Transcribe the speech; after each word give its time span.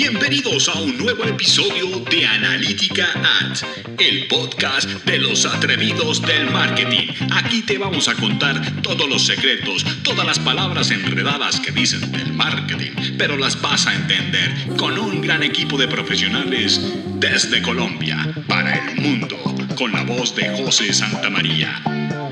Bienvenidos 0.00 0.68
a 0.68 0.80
un 0.80 0.96
nuevo 0.96 1.24
episodio 1.24 1.98
de 2.08 2.24
Analítica 2.24 3.04
Ads, 3.40 3.66
el 3.98 4.28
podcast 4.28 4.88
de 5.04 5.18
los 5.18 5.44
atrevidos 5.44 6.22
del 6.22 6.48
marketing. 6.52 7.08
Aquí 7.32 7.62
te 7.62 7.78
vamos 7.78 8.06
a 8.06 8.14
contar 8.14 8.80
todos 8.80 9.08
los 9.08 9.26
secretos, 9.26 9.84
todas 10.04 10.24
las 10.24 10.38
palabras 10.38 10.92
enredadas 10.92 11.58
que 11.58 11.72
dicen 11.72 12.12
del 12.12 12.32
marketing, 12.32 12.92
pero 13.18 13.36
las 13.36 13.60
vas 13.60 13.88
a 13.88 13.94
entender 13.96 14.68
con 14.76 14.96
un 14.96 15.20
gran 15.20 15.42
equipo 15.42 15.76
de 15.76 15.88
profesionales 15.88 16.80
desde 17.16 17.60
Colombia 17.60 18.32
para 18.46 18.76
el 18.76 19.00
mundo, 19.00 19.36
con 19.74 19.90
la 19.90 20.04
voz 20.04 20.32
de 20.36 20.48
José 20.62 20.92
Santamaría. 20.92 21.82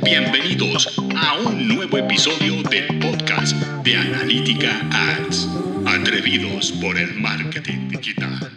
Bienvenidos 0.04 0.96
a 1.16 1.34
un 1.34 1.66
nuevo 1.66 1.98
episodio 1.98 2.62
del 2.62 3.00
podcast 3.00 3.56
de 3.82 3.96
Analítica 3.96 4.88
Ads. 4.92 5.65
Atrevidos 5.86 6.72
por 6.72 6.98
el 6.98 7.14
marketing 7.20 7.88
digital. 7.88 8.50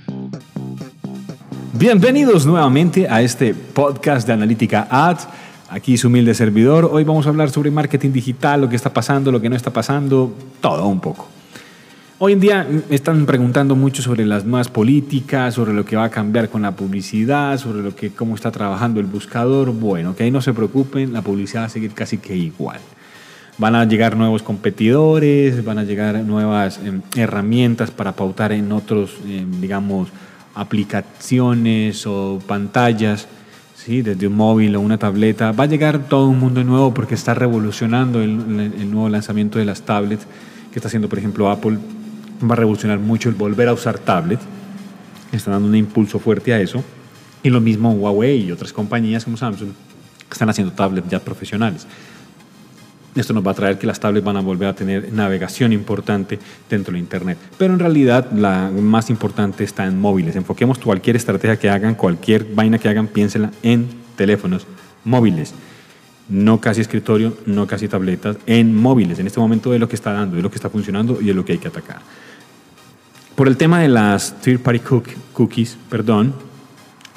Bienvenidos 1.74 2.48
nuevamente 2.48 3.08
a 3.08 3.22
este 3.22 3.54
podcast 3.54 4.26
de 4.26 4.34
Analítica 4.34 4.88
Ads. 4.90 5.28
Aquí 5.70 5.96
su 5.98 6.08
humilde 6.08 6.34
servidor. 6.34 6.90
Hoy 6.92 7.04
vamos 7.04 7.28
a 7.28 7.30
hablar 7.30 7.52
sobre 7.52 7.70
marketing 7.70 8.12
digital, 8.12 8.62
lo 8.62 8.70
que 8.70 8.76
está 8.76 8.92
pasando, 8.92 9.32
lo 9.32 9.40
que 9.40 9.48
no 9.48 9.56
está 9.56 9.72
pasando, 9.72 10.36
todo 10.60 10.88
un 10.88 11.00
poco. 11.00 11.30
Hoy 12.18 12.34
en 12.34 12.40
día 12.40 12.68
me 12.68 12.96
están 12.96 13.26
preguntando 13.28 13.76
mucho 13.76 14.02
sobre 14.02 14.26
las 14.26 14.44
nuevas 14.44 14.68
políticas, 14.68 15.54
sobre 15.54 15.74
lo 15.74 15.86
que 15.86 15.96
va 15.96 16.06
a 16.06 16.10
cambiar 16.10 16.50
con 16.50 16.64
la 16.64 16.72
publicidad, 16.76 17.60
sobre 17.60 17.84
lo 17.84 17.96
que, 17.96 18.10
cómo 18.10 18.34
está 18.34 18.50
trabajando 18.52 19.00
el 19.00 19.06
buscador. 19.06 19.72
Bueno, 19.72 20.16
que 20.16 20.24
ahí 20.24 20.32
no 20.32 20.42
se 20.42 20.52
preocupen, 20.52 21.14
la 21.14 21.22
publicidad 21.22 21.62
va 21.62 21.66
a 21.68 21.70
seguir 21.70 21.94
casi 21.94 22.18
que 22.18 22.36
igual. 22.36 22.80
Van 23.60 23.76
a 23.76 23.86
llegar 23.86 24.18
nuevos 24.18 24.42
competidores, 24.42 25.64
van 25.64 25.78
a 25.78 25.84
llegar 25.84 26.16
nuevas 26.24 26.80
em, 26.84 27.02
herramientas 27.16 27.92
para 27.92 28.14
pautar 28.14 28.52
en 28.54 28.72
otros, 28.72 29.18
em, 29.28 29.62
digamos, 29.62 30.10
aplicaciones 30.56 32.08
o 32.08 32.40
pantallas, 32.48 33.28
¿sí? 33.76 34.02
desde 34.02 34.28
un 34.28 34.36
móvil 34.36 34.76
o 34.76 34.82
una 34.82 34.98
tableta. 34.98 35.52
Va 35.52 35.66
a 35.66 35.68
llegar 35.68 36.08
todo 36.08 36.28
un 36.28 36.40
mundo 36.40 36.64
nuevo 36.64 36.94
porque 36.94 37.16
está 37.16 37.34
revolucionando 37.34 38.22
el, 38.22 38.32
el 38.80 38.90
nuevo 38.90 39.10
lanzamiento 39.10 39.60
de 39.60 39.66
las 39.66 39.82
tablets 39.82 40.26
que 40.72 40.80
está 40.80 40.88
haciendo, 40.88 41.10
por 41.10 41.20
ejemplo, 41.20 41.50
Apple. 41.50 41.78
Va 42.42 42.54
a 42.54 42.58
revolucionar 42.58 43.00
mucho 43.00 43.30
el 43.30 43.36
volver 43.36 43.68
a 43.68 43.74
usar 43.74 44.00
tablets. 44.00 44.44
Está 45.32 45.52
dando 45.52 45.68
un 45.68 45.76
impulso 45.76 46.18
fuerte 46.18 46.54
a 46.54 46.62
eso. 46.62 46.84
Y 47.44 47.50
lo 47.50 47.62
mismo 47.62 47.92
Huawei 47.92 48.46
y 48.46 48.52
otras 48.52 48.74
compañías 48.74 49.24
como 49.24 49.38
Samsung 49.38 49.70
que 50.30 50.34
están 50.34 50.50
haciendo 50.50 50.74
tablets 50.74 51.10
ya 51.10 51.20
profesionales. 51.20 51.88
Esto 53.16 53.34
nos 53.34 53.46
va 53.46 53.52
a 53.52 53.56
traer 53.56 53.80
que 53.80 53.88
las 53.88 54.00
tablets 54.00 54.26
van 54.26 54.38
a 54.38 54.42
volver 54.42 54.70
a 54.70 54.76
tener 54.76 55.12
navegación 55.12 55.74
importante 55.74 56.40
dentro 56.70 56.94
de 56.94 57.00
Internet. 57.00 57.38
Pero 57.58 57.74
en 57.74 57.80
realidad 57.80 58.32
la 58.32 58.70
más 58.70 59.10
importante 59.10 59.64
está 59.64 59.86
en 59.86 60.00
móviles. 60.00 60.36
Enfoquemos 60.36 60.78
cualquier 60.78 61.16
estrategia 61.16 61.58
que 61.58 61.70
hagan, 61.70 61.96
cualquier 61.96 62.46
vaina 62.54 62.78
que 62.78 62.88
hagan, 62.88 63.08
piénsela 63.08 63.52
en 63.64 63.88
teléfonos 64.16 64.68
móviles. 65.04 65.54
No 66.30 66.62
casi 66.62 66.82
escritorio, 66.82 67.36
no 67.48 67.66
casi 67.66 67.88
tabletas, 67.88 68.38
en 68.46 68.76
móviles. 68.76 69.18
En 69.18 69.26
este 69.26 69.40
momento 69.40 69.74
es 69.74 69.80
lo 69.80 69.90
que 69.90 69.96
está 69.96 70.14
dando, 70.14 70.38
es 70.38 70.44
lo 70.44 70.52
que 70.52 70.58
está 70.58 70.70
funcionando 70.70 71.20
y 71.20 71.32
es 71.32 71.36
lo 71.36 71.44
que 71.44 71.54
hay 71.54 71.58
que 71.58 71.70
atacar. 71.70 72.02
Por 73.36 73.48
el 73.48 73.58
tema 73.58 73.80
de 73.80 73.88
las 73.88 74.40
third 74.42 74.60
party 74.60 74.82
cookies, 75.34 75.78
perdón, 75.90 76.36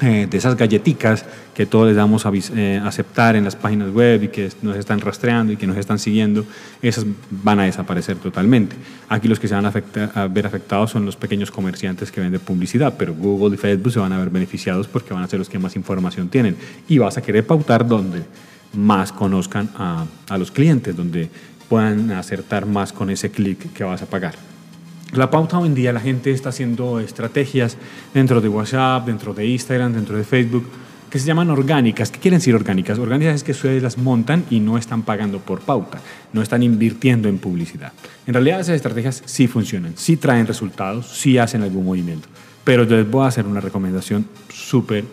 eh, 0.03 0.27
de 0.29 0.37
esas 0.37 0.57
galletitas 0.57 1.25
que 1.55 1.65
todos 1.65 1.87
les 1.87 1.97
damos 1.97 2.27
a 2.27 2.33
eh, 2.35 2.81
aceptar 2.85 3.37
en 3.37 3.45
las 3.45 3.55
páginas 3.55 3.93
web 3.93 4.25
y 4.25 4.29
que 4.29 4.51
nos 4.63 4.77
están 4.77 5.01
rastreando 5.01 5.53
y 5.53 5.57
que 5.57 5.67
nos 5.67 5.77
están 5.77 5.99
siguiendo, 5.99 6.45
esas 6.83 7.07
van 7.31 7.61
a 7.61 7.65
desaparecer 7.65 8.17
totalmente. 8.17 8.75
Aquí 9.09 9.29
los 9.29 9.39
que 9.39 9.49
se 9.49 9.55
van 9.55 9.67
a, 9.67 10.27
ver 10.29 10.47
afectados 10.47 10.91
son 10.91 11.07
los 11.07 11.17
pequeños 11.17 11.51
comerciantes 11.51 12.11
que 12.11 12.21
venden 12.21 12.41
publicidad, 12.41 12.95
pero 12.99 13.15
Google 13.15 13.55
y 13.55 13.59
Facebook 13.59 13.93
se 13.93 14.01
van 14.01 14.13
a 14.13 14.19
ver 14.19 14.31
beneficiados 14.31 14.89
porque 14.89 15.15
van 15.15 15.23
a 15.23 15.29
ser 15.29 15.39
los 15.39 15.49
que 15.49 15.59
más 15.59 15.77
información 15.77 16.29
tienen 16.29 16.57
y 16.89 16.99
vas 16.99 17.17
a 17.17 17.23
querer 17.23 17.47
pautar 17.47 17.87
donde 17.87 18.25
más 18.75 19.13
conozcan 19.13 19.69
a 19.77 20.39
los 20.39 20.51
clientes, 20.51 20.97
donde 20.97 21.31
puedan 21.69 22.11
acertar 22.11 22.67
más 22.67 22.93
con 22.93 23.09
ese 23.09 23.31
clic 23.31 23.73
que 23.73 23.85
vas 23.85 24.03
a 24.03 24.07
pagar. 24.07 24.52
La 25.13 25.29
pauta 25.31 25.59
hoy 25.59 25.69
en 25.69 25.75
día 25.75 25.93
la 25.93 26.01
gente 26.01 26.31
está 26.31 26.49
haciendo 26.49 26.99
estrategias 26.99 27.77
dentro 28.15 28.41
de 28.41 28.49
WhatsApp, 28.49 29.05
dentro 29.05 29.35
de 29.35 29.47
Instagram, 29.47 29.93
dentro 29.93 30.17
de 30.17 30.25
Facebook, 30.25 30.67
que 31.11 31.19
se 31.19 31.27
llaman 31.27 31.51
orgánicas. 31.51 32.11
¿Qué 32.11 32.19
quieren 32.19 32.41
decir 32.41 32.55
orgánicas? 32.55 32.99
Orgánicas 32.99 33.35
es 33.35 33.45
que 33.45 33.53
ustedes 33.53 33.83
las 33.83 33.99
montan 33.99 34.47
y 34.49 34.59
no 34.61 34.79
están 34.79 35.03
pagando 35.03 35.39
por 35.39 35.61
pauta, 35.61 36.01
no 36.33 36.41
están 36.41 36.63
invirtiendo 36.63 37.29
en 37.29 37.37
publicidad. 37.37 37.93
En 38.27 38.33
realidad 38.33 38.61
esas 38.61 38.77
estrategias 38.77 39.23
sí 39.27 39.49
funcionan, 39.49 39.93
sí 39.97 40.17
traen 40.17 40.47
resultados, 40.47 41.09
sí 41.09 41.37
hacen 41.37 41.61
algún 41.61 41.85
movimiento. 41.85 42.29
Pero 42.65 42.85
yo 42.85 42.97
les 42.97 43.11
voy 43.11 43.27
a 43.27 43.29
hacer 43.29 43.45
una 43.45 43.61
recomendación 43.61 44.25
súper 44.49 45.05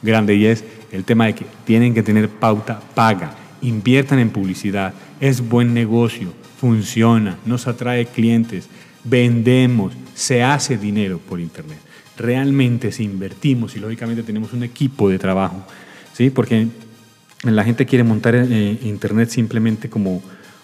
grande 0.00 0.34
y 0.34 0.46
es 0.46 0.64
el 0.92 1.04
tema 1.04 1.26
de 1.26 1.34
que 1.34 1.44
tienen 1.66 1.92
que 1.92 2.02
tener 2.02 2.30
pauta 2.30 2.80
paga, 2.94 3.34
inviertan 3.60 4.18
en 4.18 4.30
publicidad, 4.30 4.94
es 5.20 5.46
buen 5.46 5.74
negocio, 5.74 6.32
funciona, 6.58 7.36
nos 7.44 7.66
atrae 7.66 8.06
clientes 8.06 8.70
vendemos, 9.04 9.92
se 10.14 10.42
hace 10.42 10.76
dinero 10.76 11.18
por 11.18 11.40
Internet. 11.40 11.78
Realmente 12.16 12.92
si 12.92 13.04
invertimos 13.04 13.76
y 13.76 13.80
lógicamente 13.80 14.22
tenemos 14.22 14.52
un 14.52 14.62
equipo 14.62 15.08
de 15.08 15.18
trabajo, 15.18 15.64
¿sí? 16.12 16.30
porque 16.30 16.68
la 17.42 17.64
gente 17.64 17.86
quiere 17.86 18.04
montar 18.04 18.34
eh, 18.34 18.78
Internet 18.82 19.30
simplemente 19.30 19.88
como 19.88 20.22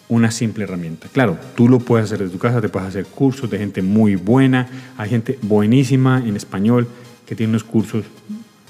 una 0.08 0.30
simple 0.30 0.64
herramienta. 0.64 1.08
Claro, 1.08 1.38
tú 1.56 1.68
lo 1.68 1.78
puedes 1.78 2.04
hacer 2.04 2.18
desde 2.18 2.32
tu 2.32 2.38
casa, 2.38 2.60
te 2.60 2.68
puedes 2.68 2.88
hacer 2.88 3.06
cursos 3.06 3.50
de 3.50 3.58
gente 3.58 3.82
muy 3.82 4.16
buena, 4.16 4.68
hay 4.96 5.08
gente 5.10 5.38
buenísima 5.42 6.22
en 6.24 6.36
español 6.36 6.86
que 7.26 7.34
tiene 7.34 7.50
unos 7.50 7.64
cursos, 7.64 8.04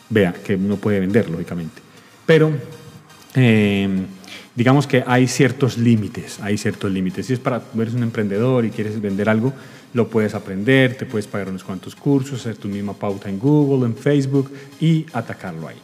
vea, 0.09 0.33
que 0.33 0.55
uno 0.55 0.77
puede 0.77 1.01
vender, 1.01 1.29
lógicamente. 1.29 1.83
Pero 2.25 2.53
eh, 3.35 3.89
digamos 4.55 4.87
que 4.87 5.05
hay 5.07 5.29
ciertos 5.29 5.79
límites, 5.79 6.41
hay 6.41 6.59
ciertos 6.59 6.91
límites. 6.91 7.27
Si 7.27 7.33
es 7.33 7.39
para, 7.39 7.63
eres 7.79 7.95
un 7.95 8.03
emprendedor 8.03 8.65
y 8.65 8.71
quieres 8.71 9.01
vender 9.01 9.29
algo, 9.29 9.53
lo 9.93 10.09
puedes 10.09 10.35
aprender, 10.35 10.97
te 10.97 11.07
puedes 11.07 11.27
pagar 11.27 11.49
unos 11.49 11.65
cuantos 11.65 11.95
cursos, 11.97 12.41
hacer 12.41 12.57
tu 12.57 12.69
misma 12.69 12.93
pauta 12.93 13.29
en 13.29 13.39
Google, 13.39 13.87
en 13.87 13.97
Facebook 13.97 14.51
y 14.81 15.07
atacarlo 15.13 15.69
ahí. 15.69 15.77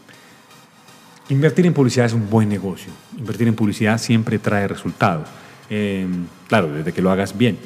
Invertir 1.28 1.66
en 1.66 1.72
publicidad 1.72 2.06
es 2.06 2.12
un 2.12 2.28
buen 2.28 2.48
negocio. 2.48 2.92
Invertir 3.16 3.48
en 3.48 3.54
publicidad 3.54 3.98
siempre 3.98 4.38
trae 4.38 4.68
resultados. 4.68 5.28
Eh, 5.70 6.06
claro, 6.48 6.72
desde 6.72 6.92
que 6.92 7.00
lo 7.00 7.10
hagas 7.10 7.36
bien. 7.36 7.56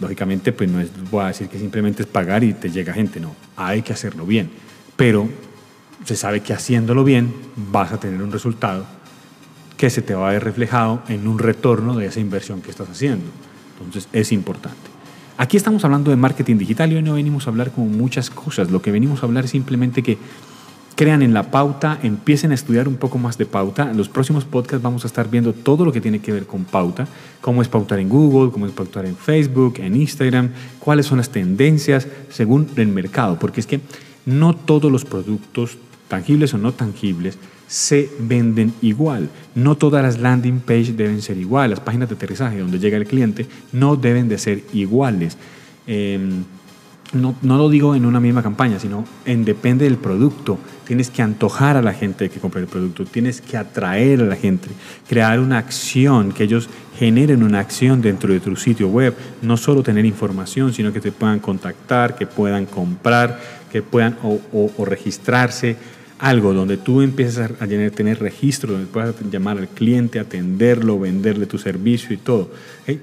Lógicamente, 0.00 0.52
pues 0.52 0.70
no 0.70 0.80
es, 0.80 0.88
voy 1.10 1.24
a 1.24 1.28
decir 1.28 1.48
que 1.48 1.58
simplemente 1.58 2.02
es 2.02 2.08
pagar 2.08 2.42
y 2.42 2.54
te 2.54 2.70
llega 2.70 2.94
gente, 2.94 3.20
no. 3.20 3.34
Hay 3.56 3.82
que 3.82 3.92
hacerlo 3.92 4.24
bien. 4.24 4.50
Pero 4.96 5.28
se 6.04 6.16
sabe 6.16 6.40
que 6.40 6.52
haciéndolo 6.52 7.04
bien 7.04 7.32
vas 7.70 7.92
a 7.92 8.00
tener 8.00 8.22
un 8.22 8.32
resultado 8.32 8.86
que 9.82 9.90
se 9.90 10.00
te 10.00 10.14
va 10.14 10.28
a 10.28 10.32
ver 10.32 10.44
reflejado 10.44 11.02
en 11.08 11.26
un 11.26 11.40
retorno 11.40 11.96
de 11.96 12.06
esa 12.06 12.20
inversión 12.20 12.62
que 12.62 12.70
estás 12.70 12.88
haciendo. 12.88 13.24
Entonces 13.78 14.08
es 14.12 14.30
importante. 14.30 14.78
Aquí 15.38 15.56
estamos 15.56 15.84
hablando 15.84 16.12
de 16.12 16.16
marketing 16.16 16.56
digital 16.56 16.92
y 16.92 16.94
hoy 16.94 17.02
no 17.02 17.14
venimos 17.14 17.48
a 17.48 17.50
hablar 17.50 17.72
como 17.72 17.88
muchas 17.88 18.30
cosas. 18.30 18.70
Lo 18.70 18.80
que 18.80 18.92
venimos 18.92 19.20
a 19.20 19.26
hablar 19.26 19.46
es 19.46 19.50
simplemente 19.50 20.04
que 20.04 20.18
crean 20.94 21.20
en 21.20 21.34
la 21.34 21.50
pauta, 21.50 21.98
empiecen 22.00 22.52
a 22.52 22.54
estudiar 22.54 22.86
un 22.86 22.94
poco 22.94 23.18
más 23.18 23.38
de 23.38 23.44
pauta. 23.44 23.90
En 23.90 23.96
los 23.96 24.08
próximos 24.08 24.44
podcasts 24.44 24.84
vamos 24.84 25.02
a 25.02 25.08
estar 25.08 25.28
viendo 25.28 25.52
todo 25.52 25.84
lo 25.84 25.90
que 25.90 26.00
tiene 26.00 26.20
que 26.20 26.30
ver 26.30 26.46
con 26.46 26.62
pauta, 26.62 27.08
cómo 27.40 27.60
es 27.60 27.66
pautar 27.66 27.98
en 27.98 28.08
Google, 28.08 28.52
cómo 28.52 28.66
es 28.66 28.72
pautar 28.72 29.04
en 29.04 29.16
Facebook, 29.16 29.80
en 29.80 29.96
Instagram, 29.96 30.50
cuáles 30.78 31.06
son 31.06 31.18
las 31.18 31.30
tendencias 31.30 32.06
según 32.30 32.68
el 32.76 32.86
mercado, 32.86 33.36
porque 33.36 33.58
es 33.58 33.66
que 33.66 33.80
no 34.26 34.54
todos 34.54 34.92
los 34.92 35.04
productos 35.04 35.76
tangibles 36.06 36.54
o 36.54 36.58
no 36.58 36.72
tangibles 36.72 37.36
se 37.72 38.10
venden 38.18 38.74
igual. 38.82 39.30
No 39.54 39.78
todas 39.78 40.02
las 40.02 40.18
landing 40.18 40.60
page 40.60 40.92
deben 40.92 41.22
ser 41.22 41.38
iguales. 41.38 41.78
Las 41.78 41.80
páginas 41.80 42.10
de 42.10 42.16
aterrizaje 42.16 42.58
donde 42.58 42.78
llega 42.78 42.98
el 42.98 43.06
cliente 43.06 43.46
no 43.72 43.96
deben 43.96 44.28
de 44.28 44.36
ser 44.36 44.62
iguales. 44.74 45.38
Em, 45.86 46.44
no, 47.14 47.34
no, 47.40 47.56
lo 47.56 47.70
digo 47.70 47.94
en 47.94 48.04
una 48.04 48.20
misma 48.20 48.42
campaña, 48.42 48.78
sino 48.78 49.06
en 49.24 49.46
depende 49.46 49.86
del 49.86 49.96
producto. 49.96 50.58
Tienes 50.86 51.08
que 51.08 51.22
antojar 51.22 51.78
a 51.78 51.82
la 51.82 51.94
gente 51.94 52.28
que 52.28 52.40
compre 52.40 52.60
el 52.60 52.66
producto, 52.66 53.06
tienes 53.06 53.40
que 53.40 53.56
atraer 53.56 54.20
a 54.20 54.24
la 54.24 54.36
gente, 54.36 54.68
crear 55.08 55.40
una 55.40 55.56
acción, 55.56 56.32
que 56.32 56.44
ellos 56.44 56.68
generen 56.98 57.42
una 57.42 57.60
acción 57.60 58.02
dentro 58.02 58.34
de 58.34 58.40
tu 58.40 58.54
sitio 58.54 58.88
web. 58.88 59.14
No 59.40 59.56
solo 59.56 59.82
tener 59.82 60.04
información, 60.04 60.74
sino 60.74 60.92
que 60.92 61.00
te 61.00 61.10
puedan 61.10 61.38
contactar, 61.38 62.16
que 62.16 62.26
puedan 62.26 62.66
comprar, 62.66 63.40
que 63.72 63.80
puedan 63.80 64.18
o 64.22 64.84
registrarse 64.84 65.78
algo 66.22 66.54
donde 66.54 66.76
tú 66.76 67.02
empieces 67.02 67.38
a 67.38 67.66
tener 67.66 68.20
registro, 68.20 68.74
donde 68.74 68.86
puedas 68.86 69.16
llamar 69.28 69.58
al 69.58 69.66
cliente, 69.66 70.20
atenderlo, 70.20 71.00
venderle 71.00 71.46
tu 71.46 71.58
servicio 71.58 72.14
y 72.14 72.16
todo. 72.16 72.48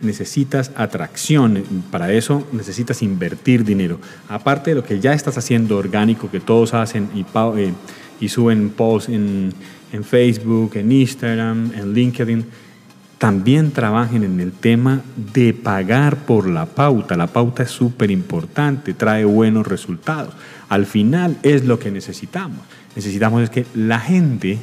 Necesitas 0.01 0.71
atracción, 0.77 1.61
para 1.91 2.13
eso 2.13 2.47
necesitas 2.53 3.01
invertir 3.01 3.65
dinero. 3.65 3.99
Aparte 4.29 4.71
de 4.71 4.77
lo 4.77 4.85
que 4.85 5.01
ya 5.01 5.11
estás 5.11 5.37
haciendo 5.37 5.77
orgánico, 5.77 6.31
que 6.31 6.39
todos 6.39 6.73
hacen 6.73 7.09
y, 7.13 7.25
eh, 7.57 7.73
y 8.21 8.29
suben 8.29 8.69
posts 8.69 9.09
en, 9.09 9.53
en 9.91 10.03
Facebook, 10.05 10.77
en 10.77 10.89
Instagram, 10.89 11.73
en 11.75 11.93
LinkedIn, 11.93 12.45
también 13.17 13.71
trabajen 13.71 14.23
en 14.23 14.39
el 14.39 14.53
tema 14.53 15.01
de 15.33 15.53
pagar 15.53 16.15
por 16.19 16.47
la 16.47 16.67
pauta. 16.67 17.17
La 17.17 17.27
pauta 17.27 17.63
es 17.63 17.69
súper 17.69 18.11
importante, 18.11 18.93
trae 18.93 19.25
buenos 19.25 19.67
resultados. 19.67 20.33
Al 20.69 20.85
final 20.85 21.37
es 21.43 21.65
lo 21.65 21.79
que 21.79 21.91
necesitamos. 21.91 22.59
Necesitamos 22.95 23.43
es 23.43 23.49
que 23.49 23.65
la 23.73 23.99
gente 23.99 24.59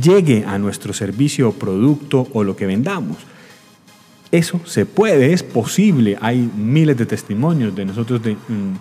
llegue 0.00 0.44
a 0.46 0.58
nuestro 0.58 0.92
servicio 0.92 1.48
o 1.48 1.52
producto 1.52 2.28
o 2.32 2.44
lo 2.44 2.56
que 2.56 2.66
vendamos. 2.66 3.18
Eso 4.30 4.60
se 4.64 4.84
puede, 4.84 5.32
es 5.32 5.42
posible. 5.42 6.18
Hay 6.20 6.50
miles 6.56 6.96
de 6.96 7.06
testimonios 7.06 7.74
de 7.74 7.84
nosotros 7.84 8.22
de 8.22 8.34
mm, 8.34 8.74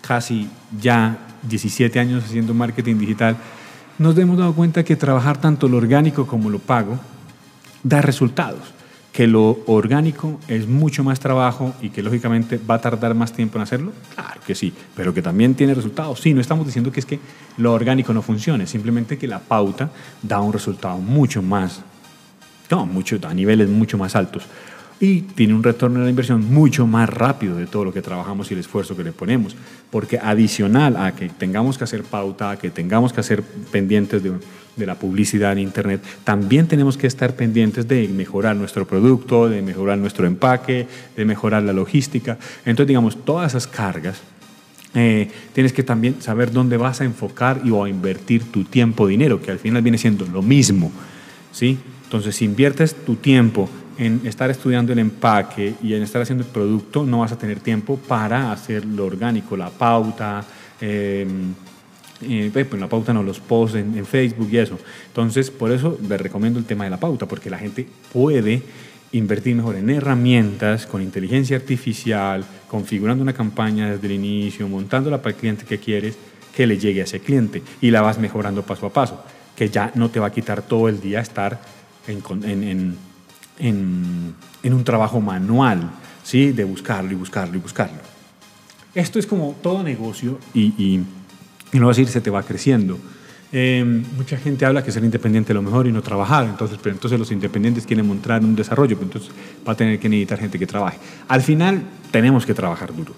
casi 0.00 0.48
ya 0.80 1.18
17 1.42 2.00
años 2.00 2.24
haciendo 2.24 2.54
marketing 2.54 2.96
digital. 2.96 3.36
Nos 3.98 4.16
hemos 4.16 4.38
dado 4.38 4.54
cuenta 4.54 4.84
que 4.84 4.96
trabajar 4.96 5.40
tanto 5.40 5.68
lo 5.68 5.76
orgánico 5.76 6.26
como 6.26 6.48
lo 6.48 6.58
pago 6.58 6.98
da 7.82 8.00
resultados, 8.00 8.74
que 9.18 9.26
lo 9.26 9.58
orgánico 9.66 10.38
es 10.46 10.68
mucho 10.68 11.02
más 11.02 11.18
trabajo 11.18 11.74
y 11.82 11.90
que 11.90 12.04
lógicamente 12.04 12.56
va 12.56 12.76
a 12.76 12.80
tardar 12.80 13.16
más 13.16 13.32
tiempo 13.32 13.58
en 13.58 13.62
hacerlo, 13.62 13.92
claro 14.14 14.40
que 14.46 14.54
sí, 14.54 14.72
pero 14.94 15.12
que 15.12 15.22
también 15.22 15.56
tiene 15.56 15.74
resultados. 15.74 16.20
Sí, 16.20 16.32
no 16.32 16.40
estamos 16.40 16.64
diciendo 16.64 16.92
que 16.92 17.00
es 17.00 17.06
que 17.06 17.18
lo 17.56 17.72
orgánico 17.72 18.12
no 18.12 18.22
funcione, 18.22 18.68
simplemente 18.68 19.18
que 19.18 19.26
la 19.26 19.40
pauta 19.40 19.90
da 20.22 20.40
un 20.40 20.52
resultado 20.52 20.98
mucho 20.98 21.42
más, 21.42 21.82
no, 22.70 22.86
mucho, 22.86 23.18
a 23.26 23.34
niveles 23.34 23.68
mucho 23.68 23.98
más 23.98 24.14
altos 24.14 24.44
y 25.00 25.22
tiene 25.22 25.52
un 25.52 25.64
retorno 25.64 25.98
de 25.98 26.04
la 26.04 26.10
inversión 26.10 26.52
mucho 26.52 26.86
más 26.86 27.08
rápido 27.08 27.56
de 27.56 27.66
todo 27.66 27.86
lo 27.86 27.92
que 27.92 28.02
trabajamos 28.02 28.48
y 28.52 28.54
el 28.54 28.60
esfuerzo 28.60 28.96
que 28.96 29.02
le 29.02 29.12
ponemos. 29.12 29.56
Porque 29.90 30.18
adicional 30.18 30.96
a 30.96 31.14
que 31.14 31.28
tengamos 31.28 31.78
que 31.78 31.84
hacer 31.84 32.02
pauta, 32.02 32.50
a 32.50 32.58
que 32.58 32.70
tengamos 32.70 33.12
que 33.12 33.20
hacer 33.20 33.42
pendientes 33.42 34.22
de, 34.22 34.32
de, 34.78 34.86
la 34.86 34.94
publicidad 34.94 35.52
en 35.52 35.58
Internet, 35.58 36.02
también 36.24 36.66
tenemos 36.66 36.96
que 36.96 37.06
estar 37.06 37.34
pendientes 37.34 37.86
de 37.88 38.08
mejorar 38.08 38.56
nuestro 38.56 38.86
producto, 38.86 39.48
de 39.48 39.62
mejorar 39.62 39.98
nuestro 39.98 40.26
empaque, 40.26 40.86
de 41.16 41.24
mejorar 41.24 41.62
la 41.62 41.72
logística. 41.72 42.38
Entonces, 42.64 42.88
digamos, 42.88 43.24
todas 43.24 43.52
esas 43.52 43.66
cargas. 43.66 44.20
Eh, 44.94 45.30
tienes 45.52 45.72
que 45.72 45.82
también 45.82 46.22
saber 46.22 46.50
dónde 46.50 46.78
vas 46.78 47.00
a 47.02 47.04
enfocar 47.04 47.60
y 47.62 47.70
o 47.70 47.84
a 47.84 47.90
invertir 47.90 48.50
tu 48.50 48.64
tiempo, 48.64 49.06
dinero, 49.06 49.40
que 49.42 49.50
al 49.50 49.58
final 49.58 49.82
viene 49.82 49.98
siendo 49.98 50.26
lo 50.26 50.40
mismo. 50.40 50.90
¿sí? 51.52 51.78
Entonces, 52.04 52.36
si 52.36 52.46
inviertes 52.46 52.94
tu 53.04 53.16
tiempo 53.16 53.68
en 53.98 54.20
estar 54.24 54.48
estudiando 54.50 54.92
el 54.92 54.98
empaque 55.00 55.74
y 55.82 55.94
en 55.94 56.02
estar 56.02 56.22
haciendo 56.22 56.44
el 56.44 56.50
producto, 56.50 57.04
no 57.04 57.18
vas 57.18 57.32
a 57.32 57.38
tener 57.38 57.60
tiempo 57.60 57.98
para 57.98 58.52
hacer 58.52 58.84
lo 58.84 59.04
orgánico, 59.04 59.56
la 59.56 59.70
pauta, 59.70 60.44
em, 60.80 61.52
eh, 62.22 62.50
pues 62.52 62.80
la 62.80 62.88
pauta 62.88 63.12
no, 63.12 63.22
los 63.22 63.40
posts 63.40 63.76
en, 63.76 64.06
Facebook 64.06 64.48
y 64.50 64.58
eso. 64.58 64.78
Entonces, 65.06 65.50
por 65.50 65.70
eso 65.70 65.98
les 66.08 66.20
recomiendo 66.20 66.58
el 66.58 66.64
tema 66.64 66.84
de 66.84 66.90
la 66.90 67.00
pauta, 67.00 67.26
porque 67.26 67.50
la 67.50 67.58
gente 67.58 67.86
puede 68.12 68.62
invertir 69.12 69.56
mejor 69.56 69.76
en 69.76 69.88
herramientas 69.90 70.86
con 70.86 71.02
inteligencia 71.02 71.56
artificial, 71.56 72.44
configurando 72.68 73.22
una 73.22 73.32
campaña 73.32 73.90
desde 73.90 74.06
el 74.06 74.12
inicio, 74.12 74.68
montándola 74.68 75.22
para 75.22 75.30
el 75.30 75.40
cliente 75.40 75.64
que 75.64 75.78
quieres, 75.78 76.16
que 76.54 76.66
le 76.66 76.78
llegue 76.78 77.00
a 77.00 77.04
ese 77.04 77.20
cliente 77.20 77.62
y 77.80 77.90
la 77.90 78.02
vas 78.02 78.18
mejorando 78.18 78.62
paso 78.62 78.86
a 78.86 78.92
paso, 78.92 79.22
que 79.56 79.68
ya 79.68 79.92
no 79.94 80.10
te 80.10 80.20
va 80.20 80.26
a 80.26 80.32
quitar 80.32 80.62
todo 80.62 80.88
el 80.88 81.00
día 81.00 81.20
estar 81.20 81.60
en, 82.06 82.22
en 82.44 82.96
en, 83.58 84.34
un 84.64 84.84
trabajo 84.84 85.20
manual, 85.20 85.90
¿sí? 86.22 86.52
de 86.52 86.64
buscarlo 86.64 87.12
y 87.12 87.14
buscarlo 87.14 87.56
y 87.56 87.60
buscarlo. 87.60 87.98
Esto 88.94 89.18
es 89.18 89.26
como 89.26 89.56
todo 89.62 89.82
negocio 89.82 90.38
y, 90.54 90.74
y, 90.82 91.04
no 91.72 91.86
va 91.86 91.92
a 91.92 91.94
decir 91.94 92.08
se 92.08 92.20
te 92.20 92.30
va 92.30 92.42
creciendo. 92.42 92.98
Eh, 93.50 93.82
mucha 94.16 94.36
gente 94.36 94.66
habla 94.66 94.84
que 94.84 94.92
ser 94.92 95.02
independiente 95.04 95.52
es 95.52 95.54
lo 95.54 95.62
mejor 95.62 95.86
y 95.86 95.92
no 95.92 96.02
trabajar, 96.02 96.44
entonces, 96.44 96.78
pero 96.82 96.94
entonces 96.94 97.18
los 97.18 97.30
independientes 97.32 97.86
quieren 97.86 98.06
mostrar 98.06 98.44
un 98.44 98.54
desarrollo, 98.54 98.96
pero 98.96 99.06
entonces 99.06 99.30
va 99.66 99.72
a 99.72 99.76
tener 99.76 99.98
que 99.98 100.08
necesitar 100.08 100.38
gente 100.38 100.58
que 100.58 100.66
trabaje. 100.66 100.98
Al 101.28 101.40
final 101.40 101.82
tenemos 102.10 102.44
que 102.44 102.52
trabajar 102.52 102.94
duro, 102.94 103.14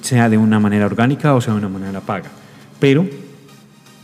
sea 0.00 0.28
de 0.28 0.36
una 0.36 0.58
manera 0.58 0.86
orgánica 0.86 1.34
o 1.34 1.40
sea 1.40 1.52
de 1.52 1.58
una 1.60 1.68
manera 1.68 2.00
paga, 2.00 2.28
pero 2.80 3.06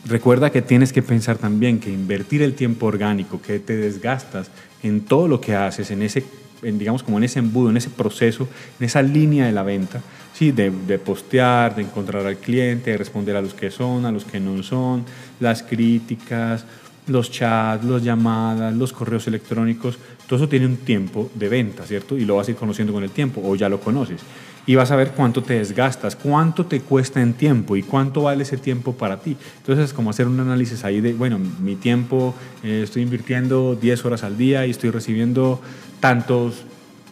recuerda 0.05 0.51
que 0.51 0.63
tienes 0.63 0.93
que 0.93 1.03
pensar 1.03 1.39
también 1.39 1.81
que 1.81 1.91
invertir 1.91 2.43
el 2.43 2.55
tiempo 2.55 2.87
orgánico, 2.87 3.43
que 3.43 3.59
te 3.59 3.77
desgastas 3.77 4.51
en 4.85 5.01
todo 5.01 5.27
lo 5.27 5.41
que 5.41 5.57
haces, 5.57 5.91
en 5.91 6.03
ese, 6.03 6.25
digamos 6.73 7.03
como 7.03 7.19
en 7.19 7.25
ese 7.25 7.39
embudo, 7.39 7.71
en 7.71 7.77
ese 7.77 7.91
proceso, 7.91 8.49
en 8.79 8.87
esa 8.87 9.03
línea 9.03 9.47
de 9.47 9.53
la 9.53 9.63
venta, 9.63 10.03
¿sí? 10.35 10.53
de, 10.53 10.71
de 10.71 10.99
postear, 10.99 11.75
de 11.77 11.83
encontrar 11.83 12.27
al 12.27 12.37
cliente, 12.37 12.91
de 12.93 12.97
responder 12.97 13.37
a 13.37 13.43
los 13.43 13.55
que 13.55 13.71
son, 13.71 14.05
a 14.07 14.13
los 14.13 14.25
que 14.25 14.41
no 14.41 14.63
son, 14.63 15.05
las 15.41 15.63
críticas, 15.63 16.65
los 17.07 17.31
chats, 17.31 17.85
las 17.85 18.03
llamadas, 18.03 18.75
los 18.75 18.93
correos 18.93 19.27
electrónicos, 19.27 19.99
todo 20.27 20.39
eso 20.39 20.49
tiene 20.49 20.67
un 20.67 20.79
tiempo 20.79 21.31
de 21.35 21.49
venta, 21.49 21.85
¿cierto? 21.87 22.17
Y 22.17 22.25
lo 22.25 22.37
vas 22.37 22.49
a 22.49 22.51
ir 22.51 22.57
conociendo 22.57 22.93
con 22.93 23.05
el 23.05 23.11
tiempo, 23.11 23.41
o 23.45 23.55
ya 23.55 23.69
lo 23.69 23.81
conoces 23.81 24.21
y 24.67 24.75
vas 24.75 24.91
a 24.91 24.97
ver 24.97 25.13
cuánto 25.13 25.43
te 25.43 25.55
desgastas, 25.55 26.17
cuánto 26.17 26.67
te 26.67 26.81
cuesta 26.81 27.23
en 27.23 27.35
tiempo 27.35 27.77
y 27.77 27.83
cuánto 27.83 28.23
vale 28.23 28.43
ese 28.43 28.57
tiempo 28.57 28.93
para 28.95 29.21
ti. 29.21 29.37
Entonces 29.59 29.87
es 29.87 29.93
como 29.93 30.11
hacer 30.11 30.27
un 30.27 30.41
análisis 30.41 30.85
ahí 30.85 31.01
de, 31.01 31.13
bueno, 31.13 31.39
mi 31.39 31.77
tiempo, 31.77 32.35
eh, 32.63 32.81
estoy 32.83 33.03
invirtiendo 33.03 33.77
10 33.77 34.05
horas 34.05 34.25
al 34.25 34.37
día 34.37 34.67
y 34.67 34.71
estoy 34.71 34.91
recibiendo 34.91 35.61
tantos 36.01 36.65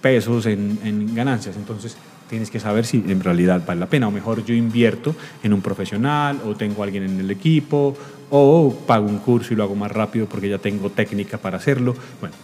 pesos 0.03 0.47
en, 0.47 0.79
en 0.83 1.15
ganancias. 1.15 1.57
Entonces 1.57 1.97
tienes 2.29 2.51
que 2.51 2.59
saber 2.59 2.85
si 2.85 2.97
en 2.97 3.23
realidad 3.23 3.63
vale 3.65 3.81
la 3.81 3.87
pena. 3.87 4.09
O 4.09 4.11
mejor 4.11 4.45
yo 4.45 4.55
invierto 4.55 5.15
en 5.43 5.53
un 5.53 5.63
profesional 5.63 6.41
o 6.45 6.57
tengo 6.57 6.83
alguien 6.83 7.05
en 7.05 7.21
el 7.21 7.31
equipo 7.31 7.97
o 8.31 8.75
pago 8.87 9.07
un 9.07 9.19
curso 9.19 9.53
y 9.53 9.57
lo 9.57 9.63
hago 9.63 9.77
más 9.77 9.93
rápido 9.93 10.27
porque 10.27 10.49
ya 10.49 10.59
tengo 10.59 10.91
técnica 10.91 11.39
para 11.39 11.59
hacerlo. 11.59 11.95
Bueno, 12.21 12.35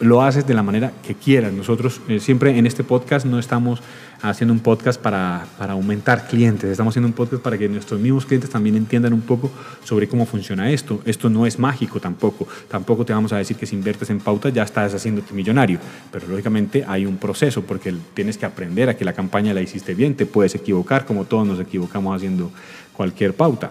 lo 0.00 0.22
haces 0.22 0.46
de 0.46 0.54
la 0.54 0.62
manera 0.62 0.92
que 1.06 1.14
quieras. 1.14 1.52
Nosotros 1.52 2.00
eh, 2.08 2.20
siempre 2.20 2.56
en 2.56 2.66
este 2.66 2.84
podcast 2.84 3.26
no 3.26 3.38
estamos 3.38 3.80
haciendo 4.22 4.52
un 4.52 4.60
podcast 4.60 5.00
para, 5.00 5.46
para, 5.58 5.74
aumentar 5.74 6.26
clientes, 6.26 6.70
estamos 6.70 6.92
haciendo 6.92 7.08
un 7.08 7.12
podcast 7.12 7.42
para 7.42 7.58
que 7.58 7.68
nuestros 7.68 8.00
mismos 8.00 8.24
clientes 8.24 8.48
también 8.48 8.74
entiendan 8.76 9.12
un 9.12 9.20
poco 9.20 9.50
sobre 9.84 10.08
cómo 10.08 10.26
funciona 10.26 10.70
esto. 10.70 11.00
Esto 11.04 11.28
no 11.28 11.46
es 11.46 11.58
mágico 11.58 12.00
tampoco, 12.00 12.48
tampoco 12.68 13.04
te 13.04 13.12
vamos 13.12 13.32
a 13.32 13.36
decir 13.36 13.56
que 13.56 13.66
si 13.66 13.76
inviertes 13.76 14.10
en 14.10 14.20
pauta 14.20 14.48
ya 14.48 14.62
estás 14.62 14.94
haciéndote 14.94 15.34
millonario, 15.34 15.78
pero 16.10 16.26
lógicamente 16.28 16.84
hay 16.86 17.06
un 17.06 17.18
proceso 17.18 17.62
porque 17.62 17.94
tienes 18.14 18.38
que 18.38 18.46
aprender 18.46 18.88
a 18.88 18.96
que 18.96 19.04
la 19.04 19.12
campaña 19.12 19.52
la 19.52 19.60
hiciste 19.60 19.94
bien, 19.94 20.14
te 20.14 20.26
puedes 20.26 20.54
equivocar 20.54 21.04
como 21.04 21.24
todos 21.24 21.46
nos 21.46 21.60
equivocamos 21.60 22.16
haciendo 22.16 22.50
cualquier 22.94 23.34
pauta 23.34 23.70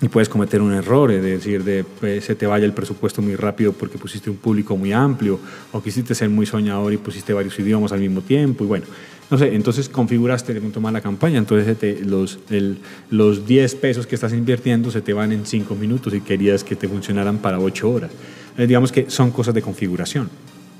y 0.00 0.08
puedes 0.08 0.28
cometer 0.28 0.60
un 0.60 0.74
error, 0.74 1.10
es 1.10 1.22
decir, 1.22 1.64
de 1.64 1.82
pues, 1.84 2.24
se 2.24 2.34
te 2.34 2.46
vaya 2.46 2.66
el 2.66 2.72
presupuesto 2.72 3.22
muy 3.22 3.34
rápido 3.34 3.72
porque 3.72 3.96
pusiste 3.96 4.28
un 4.28 4.36
público 4.36 4.76
muy 4.76 4.92
amplio 4.92 5.40
o 5.72 5.82
quisiste 5.82 6.14
ser 6.14 6.28
muy 6.28 6.44
soñador 6.44 6.92
y 6.92 6.98
pusiste 6.98 7.32
varios 7.32 7.58
idiomas 7.58 7.92
al 7.92 8.00
mismo 8.00 8.20
tiempo 8.20 8.64
y 8.64 8.66
bueno, 8.66 8.84
no 9.30 9.38
sé, 9.38 9.54
entonces 9.54 9.88
configuraste 9.88 10.52
de 10.52 10.60
pronto 10.60 10.80
mal 10.82 10.92
la 10.92 11.00
campaña, 11.00 11.38
entonces 11.38 11.78
te, 11.78 12.04
los, 12.04 12.38
el, 12.50 12.78
los 13.10 13.46
10 13.46 13.74
pesos 13.76 14.06
que 14.06 14.14
estás 14.14 14.34
invirtiendo 14.34 14.90
se 14.90 15.00
te 15.00 15.14
van 15.14 15.32
en 15.32 15.46
5 15.46 15.74
minutos 15.74 16.12
y 16.12 16.20
querías 16.20 16.62
que 16.62 16.76
te 16.76 16.86
funcionaran 16.86 17.38
para 17.38 17.58
8 17.58 17.90
horas. 17.90 18.10
Eh, 18.58 18.66
digamos 18.66 18.92
que 18.92 19.10
son 19.10 19.30
cosas 19.30 19.54
de 19.54 19.62
configuración, 19.62 20.28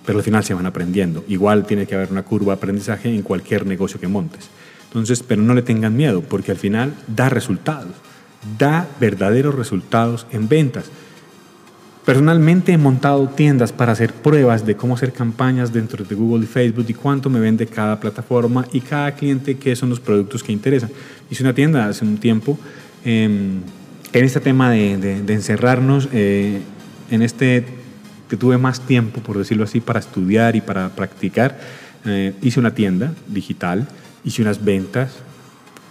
pero 0.05 0.19
al 0.19 0.25
final 0.25 0.45
se 0.45 0.53
van 0.53 0.67
aprendiendo. 0.67 1.25
Igual 1.27 1.67
tiene 1.67 1.87
que 1.87 1.95
haber 1.95 2.13
una 2.13 2.23
curva 2.23 2.53
de 2.53 2.59
aprendizaje 2.59 3.13
en 3.13 3.23
cualquier 3.23 3.67
negocio 3.67 3.99
que 3.99 4.09
montes. 4.09 4.49
Entonces, 4.89 5.25
pero 5.27 5.43
no 5.43 5.55
le 5.55 5.63
tengan 5.63 5.97
miedo 5.97 6.21
porque 6.21 6.53
al 6.53 6.59
final 6.59 6.95
da 7.09 7.29
resultados 7.29 8.06
da 8.59 8.89
verdaderos 9.01 9.55
resultados 9.55 10.27
en 10.31 10.49
ventas. 10.49 10.91
Personalmente 12.05 12.73
he 12.73 12.79
montado 12.79 13.27
tiendas 13.29 13.73
para 13.73 13.91
hacer 13.91 14.13
pruebas 14.13 14.65
de 14.65 14.77
cómo 14.77 14.95
hacer 14.95 15.13
campañas 15.13 15.73
dentro 15.73 16.05
de 16.05 16.15
Google 16.15 16.45
y 16.45 16.47
Facebook 16.47 16.87
y 16.89 16.95
cuánto 16.95 17.29
me 17.29 17.41
vende 17.41 17.67
cada 17.67 17.99
plataforma 17.99 18.65
y 18.73 18.81
cada 18.81 19.13
cliente 19.13 19.57
qué 19.57 19.75
son 19.75 19.91
los 19.91 19.99
productos 19.99 20.45
que 20.45 20.53
interesan. 20.53 20.91
Hice 21.31 21.43
una 21.43 21.53
tienda 21.53 21.89
hace 21.89 22.05
un 22.05 22.19
tiempo 22.19 22.57
em, 23.05 23.61
en 24.13 24.25
este 24.25 24.39
tema 24.39 24.71
de, 24.71 25.25
encerrarnos, 25.27 26.09
eh, 26.13 26.61
en 27.11 27.23
este 27.23 27.65
que 28.29 28.37
tuve 28.37 28.57
más 28.57 28.81
tiempo, 28.81 29.21
por 29.21 29.39
decirlo 29.39 29.65
así, 29.65 29.81
para 29.81 29.99
estudiar 29.99 30.55
y 30.55 30.61
para 30.61 30.91
practicar. 30.91 31.59
Eh, 32.05 32.35
hice 32.41 32.61
una 32.61 32.73
tienda 32.73 33.15
digital, 33.27 33.89
hice 34.25 34.43
unas 34.43 34.65
ventas, 34.65 35.11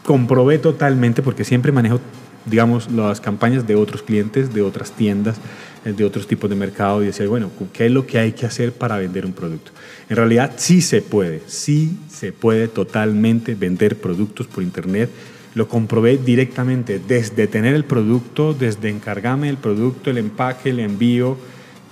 comprobé 0.06 0.60
totalmente, 0.60 1.22
porque 1.22 1.44
siempre 1.44 1.74
manejo 1.74 2.00
digamos, 2.46 2.92
las 2.92 3.22
campañas 3.22 3.66
de 3.68 3.76
otros 3.76 4.04
clientes, 4.04 4.54
de 4.54 4.62
otras 4.62 4.92
tiendas, 4.92 5.38
eh, 5.84 5.94
de 5.94 6.04
otros 6.04 6.28
tipos 6.28 6.50
de 6.50 6.56
mercado 6.56 7.02
y 7.02 7.08
decir, 7.08 7.28
bueno, 7.28 7.50
¿qué 7.74 7.88
es 7.88 7.92
lo 7.92 8.06
que 8.06 8.20
hay 8.20 8.34
que 8.34 8.46
hacer 8.46 8.72
para 8.72 8.98
vender 8.98 9.26
un 9.26 9.34
producto? 9.34 9.72
En 10.10 10.16
realidad 10.16 10.54
sí 10.58 10.82
se 10.82 11.02
puede, 11.02 11.42
sí 11.48 11.98
se 12.10 12.32
puede 12.32 12.68
totalmente 12.68 13.56
vender 13.56 13.98
productos 13.98 14.48
por 14.48 14.64
Internet. 14.64 15.10
Lo 15.56 15.68
comprobé 15.68 16.18
directamente 16.18 17.00
desde 17.00 17.48
tener 17.48 17.74
el 17.76 17.86
producto, 17.86 18.54
desde 18.54 18.90
encargarme 18.90 19.48
del 19.48 19.58
producto, 19.58 20.12
el 20.12 20.18
empaque, 20.18 20.70
el 20.70 20.80
envío 20.80 21.38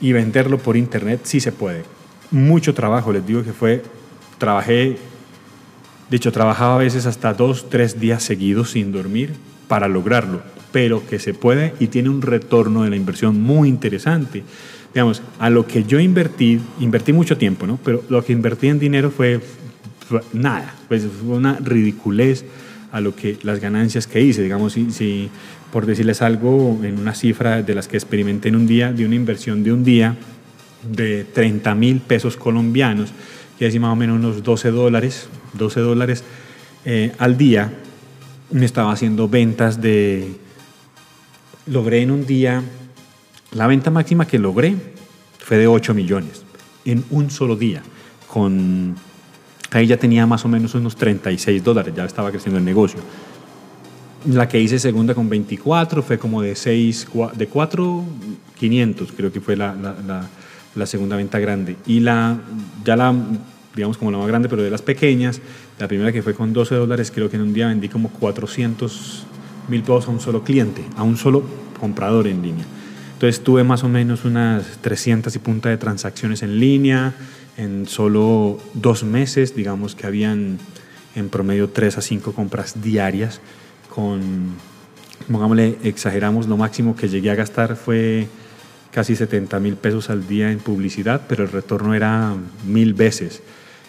y 0.01 0.11
venderlo 0.11 0.57
por 0.57 0.77
Internet, 0.77 1.21
sí 1.23 1.39
se 1.39 1.51
puede. 1.51 1.83
Mucho 2.29 2.73
trabajo, 2.73 3.11
les 3.11 3.25
digo 3.25 3.43
que 3.43 3.53
fue, 3.53 3.83
trabajé 4.37 4.97
De 6.09 6.17
hecho, 6.17 6.31
trabajaba 6.31 6.75
a 6.75 6.79
veces 6.79 7.05
hasta 7.07 7.33
dos, 7.33 7.69
tres 7.69 7.99
días 7.99 8.21
seguidos 8.21 8.71
sin 8.71 8.91
dormir 8.91 9.31
para 9.67 9.87
lograrlo, 9.87 10.41
pero 10.71 11.05
que 11.07 11.19
se 11.19 11.33
puede 11.33 11.73
y 11.79 11.87
tiene 11.87 12.09
un 12.09 12.21
retorno 12.21 12.83
de 12.83 12.89
la 12.89 12.95
inversión 12.95 13.41
muy 13.41 13.69
interesante. 13.69 14.43
Digamos, 14.93 15.21
a 15.39 15.49
lo 15.49 15.65
que 15.65 15.83
yo 15.83 15.99
invertí, 15.99 16.59
invertí 16.79 17.13
mucho 17.13 17.37
tiempo, 17.37 17.65
¿no? 17.65 17.79
Pero 17.83 18.03
lo 18.09 18.23
que 18.23 18.33
invertí 18.33 18.67
en 18.67 18.79
dinero 18.79 19.09
fue, 19.09 19.39
fue 20.07 20.21
nada, 20.33 20.75
pues 20.87 21.03
fue 21.03 21.37
una 21.37 21.57
ridiculez 21.59 22.45
a 22.91 23.01
lo 23.01 23.15
que 23.15 23.37
las 23.41 23.59
ganancias 23.59 24.05
que 24.05 24.21
hice. 24.21 24.43
Digamos, 24.43 24.73
si, 24.73 24.91
si 24.91 25.29
por 25.71 25.87
decirles 25.87 26.21
algo, 26.21 26.79
en 26.83 26.99
una 26.99 27.15
cifra 27.15 27.63
de 27.63 27.73
las 27.73 27.87
que 27.87 27.97
experimenté 27.97 28.49
en 28.49 28.55
un 28.55 28.67
día, 28.67 28.93
de 28.93 29.05
una 29.05 29.15
inversión 29.15 29.63
de 29.63 29.73
un 29.73 29.83
día 29.83 30.15
de 30.87 31.23
30 31.23 31.73
mil 31.73 31.99
pesos 31.99 32.37
colombianos, 32.37 33.11
que 33.57 33.65
es 33.65 33.79
más 33.79 33.91
o 33.91 33.95
menos 33.95 34.17
unos 34.19 34.43
12 34.43 34.69
dólares, 34.69 35.27
12 35.53 35.79
dólares 35.79 36.23
eh, 36.85 37.11
al 37.17 37.37
día, 37.37 37.73
me 38.53 38.65
estaba 38.65 38.91
haciendo 38.91 39.27
ventas 39.27 39.81
de, 39.81 40.35
logré 41.65 42.03
en 42.03 42.11
un 42.11 42.25
día, 42.25 42.63
la 43.51 43.67
venta 43.67 43.89
máxima 43.89 44.27
que 44.27 44.37
logré 44.37 44.75
fue 45.39 45.57
de 45.57 45.67
8 45.67 45.93
millones, 45.93 46.43
en 46.85 47.03
un 47.09 47.31
solo 47.31 47.55
día, 47.55 47.81
con, 48.27 48.95
ahí 49.71 49.87
ya 49.87 49.97
tenía 49.97 50.27
más 50.27 50.45
o 50.45 50.47
menos 50.47 50.75
unos 50.75 50.95
36 50.95 51.63
dólares, 51.63 51.93
ya 51.95 52.05
estaba 52.05 52.29
creciendo 52.29 52.59
el 52.59 52.65
negocio. 52.65 52.99
La 54.25 54.47
que 54.47 54.59
hice 54.59 54.79
segunda 54.79 55.13
con 55.15 55.27
24 55.27 56.01
fue 56.03 56.17
como 56.17 56.41
de 56.41 56.55
6, 56.55 57.07
de 57.33 57.47
4, 57.47 58.05
500 58.57 59.11
creo 59.17 59.33
que 59.33 59.41
fue 59.41 59.57
la, 59.57 59.75
la, 59.75 60.29
la, 60.75 60.85
segunda 60.85 61.17
venta 61.17 61.39
grande. 61.39 61.75
Y 61.85 61.99
la, 61.99 62.39
ya 62.85 62.95
la, 62.95 63.13
digamos 63.75 63.97
como 63.97 64.11
la 64.11 64.17
más 64.17 64.27
grande, 64.27 64.49
pero 64.49 64.63
de 64.63 64.69
las 64.69 64.81
pequeñas, 64.81 65.41
la 65.79 65.87
primera 65.87 66.11
que 66.11 66.21
fue 66.21 66.33
con 66.33 66.53
12 66.53 66.75
dólares, 66.75 67.11
creo 67.13 67.29
que 67.29 67.37
en 67.37 67.43
un 67.43 67.53
día 67.53 67.67
vendí 67.67 67.89
como 67.89 68.09
400 68.09 69.25
mil 69.69 69.81
pesos 69.81 70.07
a 70.07 70.11
un 70.11 70.19
solo 70.19 70.43
cliente, 70.43 70.83
a 70.95 71.03
un 71.03 71.17
solo 71.17 71.43
comprador 71.79 72.27
en 72.27 72.41
línea. 72.41 72.65
Entonces 73.13 73.43
tuve 73.43 73.63
más 73.63 73.83
o 73.83 73.89
menos 73.89 74.25
unas 74.25 74.77
300 74.81 75.35
y 75.35 75.39
punta 75.39 75.69
de 75.69 75.77
transacciones 75.77 76.43
en 76.43 76.59
línea 76.59 77.13
en 77.57 77.87
solo 77.87 78.59
dos 78.73 79.03
meses, 79.03 79.55
digamos 79.55 79.95
que 79.95 80.07
habían 80.07 80.57
en 81.15 81.29
promedio 81.29 81.69
3 81.69 81.97
a 81.97 82.01
5 82.01 82.33
compras 82.33 82.81
diarias 82.81 83.39
con, 83.93 84.55
pongámosle, 85.31 85.77
exageramos, 85.83 86.47
lo 86.47 86.57
máximo 86.57 86.95
que 86.95 87.07
llegué 87.07 87.29
a 87.29 87.35
gastar 87.35 87.75
fue 87.75 88.27
casi 88.91 89.15
70 89.15 89.59
mil 89.59 89.75
pesos 89.75 90.09
al 90.09 90.27
día 90.27 90.51
en 90.51 90.59
publicidad, 90.59 91.21
pero 91.27 91.43
el 91.43 91.51
retorno 91.51 91.93
era 91.93 92.33
mil 92.65 92.93
veces. 92.93 93.41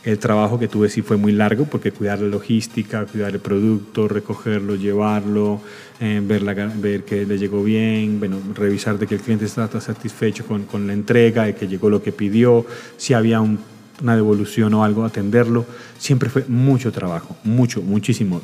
El 0.05 0.19
trabajo 0.19 0.59
que 0.59 0.69
tuve 0.69 0.91
sí 0.91 1.01
fue 1.01 1.17
muy 1.17 1.33
largo 1.33 1.65
porque 1.65 1.91
cuidar 1.91 2.21
la 2.21 2.29
logística, 2.29 3.07
cuidar 3.07 3.33
el 3.33 3.41
producto, 3.41 4.07
recogerlo, 4.07 4.75
llevarlo, 4.77 5.61
eh, 5.99 6.21
ver, 6.23 7.05
que 7.05 7.25
le 7.25 7.39
llegó 7.39 7.65
bien, 7.65 8.19
bueno, 8.19 8.39
revisar 8.55 8.99
de 8.99 9.07
que 9.07 9.15
el 9.15 9.23
cliente 9.23 9.47
está 9.47 9.69
satisfecho 9.81 10.45
con, 10.47 10.87
la 10.87 10.93
entrega, 10.93 11.45
de 11.45 11.55
que 11.55 11.67
llegó 11.67 11.89
lo 11.89 12.03
que 12.03 12.13
pidió, 12.13 12.67
si 12.99 13.15
había 13.15 13.41
un 13.41 13.59
una 14.03 14.17
devolución 14.17 14.75
o 14.75 14.85
algo, 14.85 15.05
atenderlo, 15.05 15.65
siempre 15.99 16.29
fue 16.29 16.45
mucho 16.49 16.91
trabajo, 16.91 17.37
mucho, 17.45 17.81
muchísimo. 17.81 18.43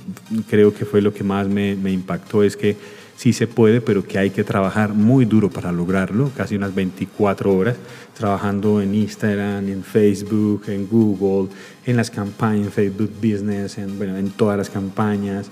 Creo 0.49 0.73
que 0.73 0.85
fue 0.85 1.03
lo 1.03 1.13
que 1.13 1.25
más 1.25 1.49
me, 1.49 1.75
me, 1.75 1.91
impactó, 1.91 2.43
es 2.43 2.57
que 2.57 2.77
sí 3.21 3.35
se 3.35 3.47
puede, 3.47 3.83
pero 3.83 4.03
que 4.03 4.19
hay 4.19 4.31
que 4.31 4.45
trabajar 4.45 4.95
muy 4.95 5.27
duro 5.27 5.51
para 5.51 5.71
lograrlo, 5.73 6.31
casi 6.35 6.57
unas 6.57 6.75
24 6.75 7.55
horas, 7.55 7.77
trabajando 8.17 8.81
en 8.81 8.95
Instagram, 8.95 9.69
en 9.69 9.85
Facebook, 9.85 10.63
en 10.69 10.89
Google, 10.89 11.51
en 11.85 11.99
las 11.99 12.11
campañas, 12.11 12.69
en 12.69 12.73
Facebook 12.73 13.11
Business, 13.17 13.77
en, 13.77 14.31
todas 14.31 14.57
las 14.57 14.71
campañas. 14.71 15.51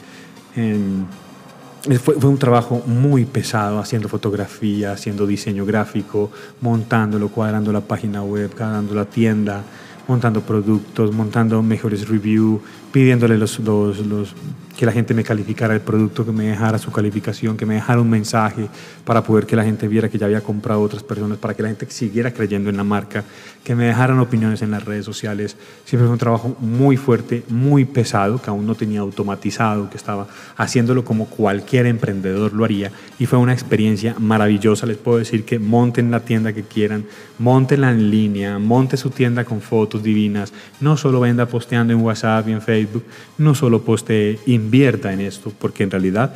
Fue, 0.54 2.14
fue, 2.14 2.30
un 2.30 2.38
trabajo 2.38 2.82
muy 2.86 3.26
pesado 3.26 3.80
haciendo 3.80 4.08
fotografía, 4.08 4.92
haciendo 4.92 5.26
diseño 5.26 5.66
gráfico, 5.66 6.30
montándolo, 6.62 7.28
cuadrando 7.28 7.70
la 7.70 7.82
página 7.82 8.22
web, 8.22 8.50
cuadrando 8.56 8.94
la 8.94 9.04
tienda, 9.04 9.62
montando 10.08 10.40
productos, 10.40 11.12
montando 11.12 11.62
mejores 11.62 12.08
reviews, 12.08 12.62
pidiéndole 12.92 13.38
los, 13.38 13.58
los, 13.60 13.98
los, 14.06 14.34
que 14.78 14.86
la 14.86 14.92
gente 14.92 15.12
me 15.12 15.24
calificara 15.24 15.74
el 15.74 15.80
producto, 15.80 16.24
que 16.24 16.30
me 16.30 16.46
dejara 16.46 16.78
su 16.78 16.92
calificación, 16.92 17.56
que 17.56 17.66
me 17.66 17.74
dejara 17.74 18.00
un 18.00 18.08
mensaje 18.08 18.68
para 19.04 19.24
poder 19.24 19.44
que 19.44 19.56
la 19.56 19.64
gente 19.64 19.88
viera 19.88 20.08
que 20.08 20.18
ya 20.18 20.26
había 20.26 20.40
comprado 20.40 20.82
otras 20.82 21.02
personas, 21.02 21.36
para 21.36 21.52
que 21.52 21.64
la 21.64 21.68
gente 21.70 21.90
siguiera 21.90 22.32
creyendo 22.32 22.70
en 22.70 22.76
la 22.76 22.84
marca, 22.84 23.24
que 23.64 23.74
me 23.74 23.86
dejaran 23.86 24.20
opiniones 24.20 24.62
en 24.62 24.70
las 24.70 24.84
redes 24.84 25.04
sociales. 25.04 25.56
Siempre 25.84 26.06
fue 26.06 26.12
un 26.12 26.18
trabajo 26.18 26.56
muy 26.60 26.96
fuerte, 26.96 27.42
muy 27.48 27.86
pesado, 27.86 28.40
que 28.40 28.50
aún 28.50 28.68
no 28.68 28.76
tenía 28.76 29.00
automatizado, 29.00 29.90
que 29.90 29.96
estaba 29.96 30.28
haciéndolo 30.56 31.04
como 31.04 31.26
cualquier 31.26 31.86
emprendedor 31.86 32.52
lo 32.52 32.64
haría. 32.64 32.92
Y 33.18 33.26
fue 33.26 33.40
una 33.40 33.52
experiencia 33.52 34.14
maravillosa. 34.20 34.86
Les 34.86 34.96
puedo 34.96 35.18
decir 35.18 35.44
que 35.44 35.58
monten 35.58 36.12
la 36.12 36.20
tienda 36.20 36.52
que 36.52 36.62
quieran, 36.62 37.04
montenla 37.40 37.90
en 37.90 38.12
línea, 38.12 38.60
monte 38.60 38.96
su 38.96 39.10
tienda 39.10 39.44
con 39.44 39.60
fotos 39.60 40.04
divinas, 40.04 40.52
no 40.80 40.96
solo 40.96 41.18
venda 41.18 41.46
posteando 41.46 41.92
en 41.92 42.00
WhatsApp 42.00 42.48
y 42.48 42.52
en 42.52 42.62
Facebook, 42.62 42.77
Facebook, 42.78 43.04
no 43.38 43.54
solo 43.54 43.82
poste, 43.82 44.38
invierta 44.46 45.12
en 45.12 45.20
esto, 45.20 45.52
porque 45.58 45.82
en 45.82 45.90
realidad 45.90 46.34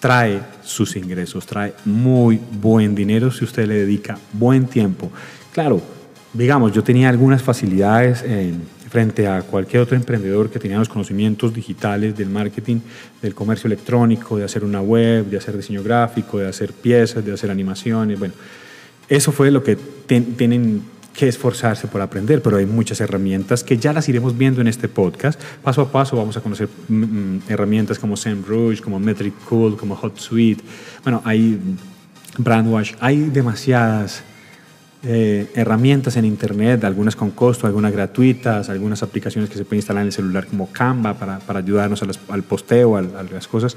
trae 0.00 0.40
sus 0.62 0.96
ingresos, 0.96 1.46
trae 1.46 1.74
muy 1.84 2.40
buen 2.60 2.94
dinero 2.94 3.30
si 3.30 3.44
usted 3.44 3.66
le 3.66 3.74
dedica 3.74 4.18
buen 4.32 4.66
tiempo. 4.66 5.10
Claro, 5.52 5.80
digamos, 6.32 6.72
yo 6.72 6.82
tenía 6.82 7.08
algunas 7.08 7.42
facilidades 7.42 8.22
en, 8.22 8.62
frente 8.92 9.26
a 9.26 9.40
cualquier 9.40 9.82
otro 9.82 9.96
emprendedor 9.96 10.50
que 10.50 10.58
tenía 10.58 10.78
los 10.78 10.88
conocimientos 10.88 11.54
digitales 11.54 12.14
del 12.14 12.28
marketing, 12.28 12.80
del 13.22 13.34
comercio 13.34 13.66
electrónico, 13.66 14.36
de 14.36 14.44
hacer 14.44 14.64
una 14.64 14.82
web, 14.82 15.24
de 15.26 15.38
hacer 15.38 15.56
diseño 15.56 15.82
gráfico, 15.82 16.38
de 16.38 16.48
hacer 16.48 16.74
piezas, 16.74 17.24
de 17.24 17.32
hacer 17.32 17.50
animaciones. 17.50 18.18
Bueno, 18.18 18.34
eso 19.08 19.32
fue 19.32 19.50
lo 19.50 19.62
que 19.62 19.76
tienen 20.06 20.82
que 21.14 21.28
esforzarse 21.28 21.86
por 21.86 22.00
aprender, 22.00 22.42
pero 22.42 22.56
hay 22.56 22.66
muchas 22.66 23.00
herramientas 23.00 23.62
que 23.64 23.76
ya 23.76 23.92
las 23.92 24.08
iremos 24.08 24.36
viendo 24.36 24.60
en 24.60 24.68
este 24.68 24.88
podcast. 24.88 25.40
Paso 25.62 25.82
a 25.82 25.92
paso 25.92 26.16
vamos 26.16 26.36
a 26.36 26.40
conocer 26.40 26.68
mm, 26.88 26.94
mm, 26.94 27.42
herramientas 27.48 27.98
como 27.98 28.16
SEMrush, 28.16 28.80
como 28.80 28.98
Metric 28.98 29.34
Cool, 29.48 29.76
como 29.76 29.94
HotSuite. 29.94 30.62
Bueno, 31.02 31.20
hay 31.24 31.58
Brandwash, 32.38 32.94
hay 33.00 33.18
demasiadas 33.18 34.22
eh, 35.04 35.50
herramientas 35.54 36.16
en 36.16 36.24
Internet, 36.24 36.84
algunas 36.84 37.16
con 37.16 37.32
costo, 37.32 37.66
algunas 37.66 37.92
gratuitas, 37.92 38.68
algunas 38.70 39.02
aplicaciones 39.02 39.50
que 39.50 39.56
se 39.56 39.64
pueden 39.64 39.78
instalar 39.78 40.02
en 40.02 40.06
el 40.06 40.12
celular 40.12 40.46
como 40.46 40.70
Canva 40.72 41.14
para, 41.14 41.40
para 41.40 41.58
ayudarnos 41.58 42.02
al 42.28 42.42
posteo, 42.42 42.96
a, 42.96 43.00
a 43.00 43.22
las 43.24 43.48
cosas. 43.48 43.76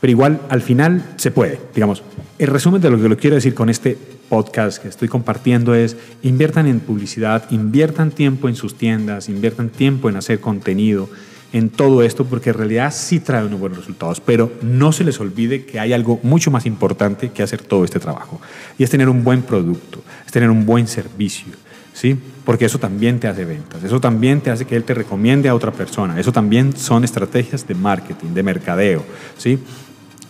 Pero 0.00 0.10
igual, 0.10 0.40
al 0.48 0.62
final 0.62 1.04
se 1.16 1.30
puede. 1.30 1.60
Digamos, 1.74 2.02
el 2.38 2.46
resumen 2.46 2.80
de 2.80 2.90
lo 2.90 3.00
que 3.00 3.08
lo 3.08 3.16
quiero 3.16 3.36
decir 3.36 3.54
con 3.54 3.68
este 3.68 3.98
podcast 4.28 4.80
que 4.80 4.88
estoy 4.88 5.08
compartiendo 5.08 5.74
es 5.74 5.96
inviertan 6.22 6.66
en 6.66 6.80
publicidad, 6.80 7.50
inviertan 7.50 8.10
tiempo 8.12 8.48
en 8.48 8.56
sus 8.56 8.76
tiendas, 8.76 9.28
inviertan 9.28 9.68
tiempo 9.68 10.08
en 10.08 10.16
hacer 10.16 10.40
contenido, 10.40 11.10
en 11.52 11.68
todo 11.68 12.02
esto, 12.02 12.24
porque 12.24 12.50
en 12.50 12.56
realidad 12.56 12.92
sí 12.94 13.20
trae 13.20 13.44
unos 13.44 13.58
buenos 13.58 13.78
resultados, 13.78 14.20
pero 14.20 14.52
no 14.62 14.92
se 14.92 15.04
les 15.04 15.18
olvide 15.20 15.64
que 15.64 15.80
hay 15.80 15.92
algo 15.92 16.20
mucho 16.22 16.50
más 16.50 16.64
importante 16.64 17.30
que 17.30 17.42
hacer 17.42 17.60
todo 17.62 17.84
este 17.84 17.98
trabajo, 17.98 18.40
y 18.78 18.84
es 18.84 18.90
tener 18.90 19.08
un 19.08 19.24
buen 19.24 19.42
producto, 19.42 20.02
es 20.24 20.32
tener 20.32 20.48
un 20.48 20.64
buen 20.64 20.86
servicio, 20.86 21.52
¿sí? 21.92 22.16
Porque 22.44 22.66
eso 22.66 22.78
también 22.78 23.18
te 23.18 23.28
hace 23.28 23.44
ventas, 23.44 23.82
eso 23.82 24.00
también 24.00 24.40
te 24.40 24.50
hace 24.50 24.64
que 24.64 24.76
él 24.76 24.84
te 24.84 24.94
recomiende 24.94 25.48
a 25.48 25.54
otra 25.54 25.72
persona, 25.72 26.18
eso 26.20 26.32
también 26.32 26.76
son 26.76 27.02
estrategias 27.04 27.66
de 27.66 27.74
marketing, 27.74 28.28
de 28.28 28.42
mercadeo, 28.42 29.04
¿sí? 29.36 29.58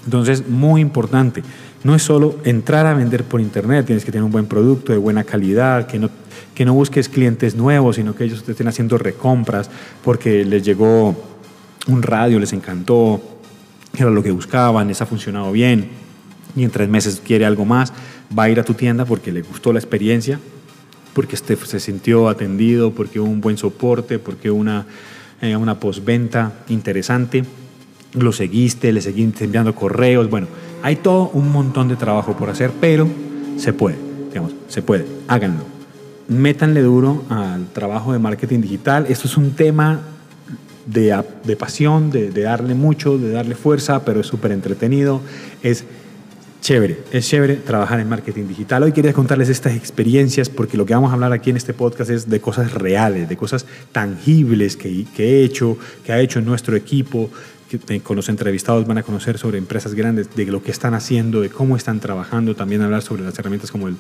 Entonces, 0.05 0.49
muy 0.49 0.81
importante 0.81 1.43
no 1.83 1.95
es 1.95 2.03
solo 2.03 2.37
entrar 2.45 2.87
a 2.87 2.95
vender 2.95 3.25
por 3.25 3.41
internet, 3.41 3.87
tienes 3.87 4.05
que 4.05 4.13
tener 4.13 4.25
un 4.25 4.31
buen 4.31 4.47
producto 4.47 4.93
de 4.93 4.99
buena 4.99 5.25
calidad, 5.25 5.87
que 5.87 5.99
no, 5.99 6.11
que 6.55 6.65
no 6.65 6.75
busques 6.75 7.09
clientes 7.09 7.55
nuevos, 7.55 7.97
sino 7.97 8.15
que 8.15 8.25
ellos 8.25 8.45
te 8.45 8.53
estén 8.53 8.69
haciendo 8.69 8.99
recompras 8.99 9.71
porque 10.05 10.45
les 10.45 10.63
llegó 10.63 11.17
un 11.87 12.03
radio, 12.03 12.39
les 12.39 12.53
encantó, 12.53 13.21
era 13.97 14.11
lo 14.11 14.23
que 14.23 14.31
buscaban, 14.31 14.89
les 14.89 15.01
ha 15.01 15.07
funcionado 15.07 15.53
bien 15.53 15.89
y 16.55 16.65
en 16.65 16.71
tres 16.71 16.89
meses 16.89 17.23
quiere 17.25 17.47
algo 17.47 17.65
más, 17.65 17.93
va 18.37 18.45
a 18.45 18.51
ir 18.51 18.61
a 18.61 18.65
tu 18.65 18.75
tienda 18.75 19.05
porque 19.05 19.33
le 19.33 19.43
gustó 19.43 19.73
la 19.73 19.79
experiencia, 19.79 20.39
porque 21.15 21.35
este 21.35 21.57
se 21.57 21.81
sintió 21.81 22.29
atendido, 22.29 22.93
porque 22.93 23.21
hubo 23.21 23.31
un 23.31 23.41
buen 23.41 23.57
soporte, 23.57 24.19
porque 24.19 24.51
una, 24.51 24.87
eh, 25.41 25.57
una 25.57 25.81
postventa 25.81 26.53
interesante, 26.69 27.45
lo 28.15 28.33
seguiste, 28.33 28.93
le 28.93 29.01
seguiste 29.01 29.45
enviando 29.45 29.75
correos, 29.75 30.29
bueno 30.29 30.47
hay 30.83 30.97
todo 30.97 31.31
un 31.35 31.53
montón 31.53 31.89
de 31.89 31.97
trabajo 31.97 32.37
por 32.37 32.49
hacer, 32.51 32.71
pero 32.81 33.09
se 33.57 33.73
puede, 33.73 33.97
digamos, 34.29 34.53
se 34.69 34.83
puede, 34.83 35.07
háganlo. 35.29 35.65
Métanle 36.29 36.81
duro 36.81 37.25
al 37.29 37.67
trabajo 37.73 38.13
de 38.13 38.19
marketing 38.19 38.61
digital. 38.61 39.07
Esto 39.09 39.27
es 39.27 39.37
un 39.37 39.51
tema 39.53 40.01
de, 40.87 41.23
de 41.45 41.57
pasión, 41.57 42.11
de, 42.11 42.31
darle 42.31 42.75
mucho, 42.75 43.19
de 43.19 43.33
darle 43.33 43.57
fuerza, 43.57 44.05
pero 44.05 44.21
es 44.21 44.27
súper 44.27 44.53
entretenido. 44.53 45.21
Es 45.63 45.85
Chévere, 46.61 46.99
es 47.11 47.27
chévere 47.27 47.57
trabajar 47.57 48.01
en 48.01 48.09
marketing 48.09 48.47
digital. 48.47 48.83
Hoy 48.83 48.93
quería 48.93 49.15
contarles 49.15 49.49
estas 49.49 49.75
experiencias 49.75 50.51
porque 50.51 50.77
lo 50.77 50.85
que 50.85 50.93
vamos 50.93 51.11
a 51.11 51.15
hablar 51.15 51.33
aquí 51.33 51.49
en 51.49 51.57
este 51.57 51.73
podcast 51.73 52.11
es 52.11 52.29
de 52.29 52.39
cosas 52.39 52.75
reales, 52.75 53.31
de 53.31 53.37
cosas 53.39 53.65
tangibles 53.93 54.77
que, 54.77 55.07
he 55.17 55.43
hecho, 55.43 55.79
que 56.05 56.13
ha 56.13 56.21
hecho 56.21 56.43
nuestro 56.43 56.77
equipo, 56.77 57.31
con 58.03 58.17
los 58.17 58.29
entrevistados 58.29 58.87
van 58.87 58.99
a 58.99 59.03
conocer 59.03 59.39
sobre 59.39 59.59
empresas 59.59 59.95
grandes, 59.95 60.35
de 60.35 60.47
lo 60.47 60.63
que 60.63 60.71
están 60.71 60.95
haciendo, 60.95 61.41
de 61.41 61.51
cómo 61.51 61.77
están 61.77 62.01
trabajando, 62.01 62.55
también 62.57 62.83
hablar 62.83 63.03
sobre 63.03 63.23
las 63.23 63.39
herramientas 63.39 63.71
como 63.71 63.89
el, 63.89 63.97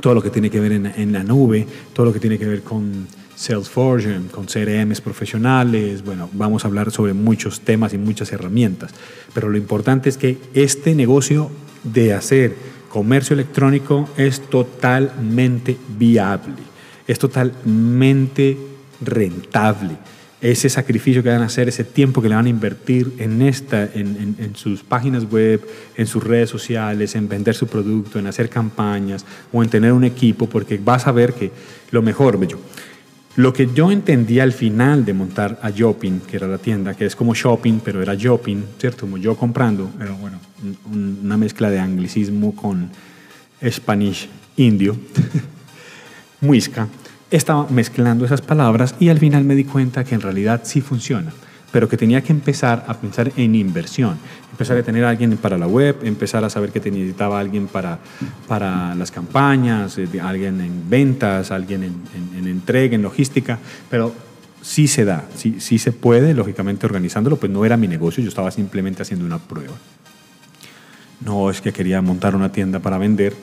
todo 0.00 0.14
lo 0.14 0.22
que 0.22 0.30
tiene 0.30 0.50
que 0.50 0.60
ver 0.60 0.72
en, 0.72 0.86
en 0.86 1.12
la 1.12 1.22
nube, 1.22 1.66
todo 1.92 2.06
lo 2.06 2.12
que 2.12 2.20
tiene 2.20 2.38
que 2.38 2.46
ver 2.46 2.62
con 2.62 3.06
Salesforce, 3.34 4.20
con 4.30 4.46
CRMs 4.46 5.00
profesionales, 5.00 6.04
bueno, 6.04 6.30
vamos 6.32 6.64
a 6.64 6.68
hablar 6.68 6.90
sobre 6.90 7.12
muchos 7.12 7.60
temas 7.60 7.92
y 7.92 7.98
muchas 7.98 8.32
herramientas, 8.32 8.92
pero 9.34 9.48
lo 9.48 9.58
importante 9.58 10.08
es 10.08 10.16
que 10.16 10.38
este 10.54 10.94
negocio 10.94 11.50
de 11.82 12.14
hacer 12.14 12.54
comercio 12.88 13.34
electrónico 13.34 14.08
es 14.16 14.40
totalmente 14.40 15.76
viable, 15.98 16.62
es 17.06 17.18
totalmente 17.18 18.56
rentable. 19.00 19.96
Ese 20.42 20.68
sacrificio 20.68 21.22
que 21.22 21.30
van 21.30 21.40
a 21.40 21.46
hacer, 21.46 21.68
ese 21.68 21.84
tiempo 21.84 22.20
que 22.20 22.28
le 22.28 22.34
van 22.34 22.46
a 22.46 22.50
invertir 22.50 23.14
en, 23.18 23.40
esta, 23.40 23.84
en, 23.84 24.36
en 24.38 24.56
sus 24.56 24.82
páginas 24.82 25.30
web, 25.30 25.66
en 25.96 26.06
sus 26.06 26.22
redes 26.22 26.50
sociales, 26.50 27.14
en 27.14 27.28
vender 27.28 27.54
su 27.54 27.68
producto, 27.68 28.18
en 28.18 28.26
hacer 28.26 28.50
campañas 28.50 29.24
o 29.52 29.62
en 29.62 29.70
tener 29.70 29.92
un 29.92 30.04
equipo, 30.04 30.48
porque 30.48 30.78
vas 30.82 31.06
a 31.06 31.12
ver 31.12 31.32
que 31.32 31.52
lo 31.92 32.02
mejor, 32.02 32.38
bello, 32.38 32.58
lo 33.36 33.54
que 33.54 33.68
yo 33.72 33.90
entendía 33.90 34.42
al 34.42 34.52
final 34.52 35.06
de 35.06 35.14
montar 35.14 35.58
a 35.62 35.70
Shopping, 35.70 36.20
que 36.20 36.36
era 36.36 36.46
la 36.46 36.58
tienda, 36.58 36.94
que 36.94 37.06
es 37.06 37.16
como 37.16 37.34
shopping, 37.34 37.80
pero 37.82 38.02
era 38.02 38.14
Shopping, 38.14 38.62
¿cierto? 38.78 39.02
Como 39.02 39.16
yo 39.16 39.36
comprando, 39.36 39.90
era 39.98 40.12
bueno, 40.12 40.38
una 40.92 41.38
mezcla 41.38 41.70
de 41.70 41.78
anglicismo 41.78 42.54
con 42.54 42.90
Spanish 43.66 44.28
indio, 44.56 44.96
muisca. 46.42 46.88
Estaba 47.32 47.66
mezclando 47.68 48.24
esas 48.24 48.42
palabras 48.42 48.94
y 49.00 49.08
al 49.08 49.18
final 49.18 49.42
me 49.42 49.56
di 49.56 49.64
cuenta 49.64 50.04
que 50.04 50.14
en 50.14 50.20
realidad 50.20 50.60
sí 50.62 50.80
funciona 50.80 51.32
pero 51.72 51.88
que 51.88 51.96
tenía 51.96 52.22
que 52.22 52.32
empezar 52.32 52.84
a 52.86 52.94
pensar 52.94 53.32
en 53.34 53.54
inversión, 53.54 54.18
empezar 54.50 54.76
a 54.76 54.82
tener 54.82 55.04
a 55.04 55.08
alguien 55.08 55.36
para 55.38 55.56
la 55.56 55.66
web, 55.66 55.96
empezar 56.02 56.44
a 56.44 56.50
saber 56.50 56.70
que 56.70 56.78
necesitaba 56.90 57.40
alguien 57.40 57.66
para, 57.66 57.98
para 58.46 58.94
las 58.94 59.10
campañas, 59.10 59.96
eh, 59.96 60.06
alguien 60.22 60.60
en 60.60 60.88
ventas, 60.88 61.50
alguien 61.50 61.82
en, 61.82 61.94
en, 62.36 62.46
entrega, 62.46 62.94
en 62.94 63.00
logística, 63.00 63.58
pero 63.90 64.14
sí 64.60 64.86
se 64.86 65.06
da, 65.06 65.24
sí, 65.34 65.56
sí 65.60 65.78
se 65.78 65.92
puede, 65.92 66.34
lógicamente 66.34 66.84
organizándolo, 66.84 67.38
pues 67.38 67.50
no 67.50 67.64
era 67.64 67.78
mi 67.78 67.88
negocio, 67.88 68.22
yo 68.22 68.28
estaba 68.28 68.50
simplemente 68.50 69.00
haciendo 69.00 69.24
una 69.24 69.38
prueba. 69.38 69.74
No 71.24 71.48
es 71.50 71.62
que 71.62 71.72
quería 71.72 72.02
montar 72.02 72.36
una 72.36 72.52
tienda 72.52 72.80
para 72.80 72.98
vender, 72.98 73.34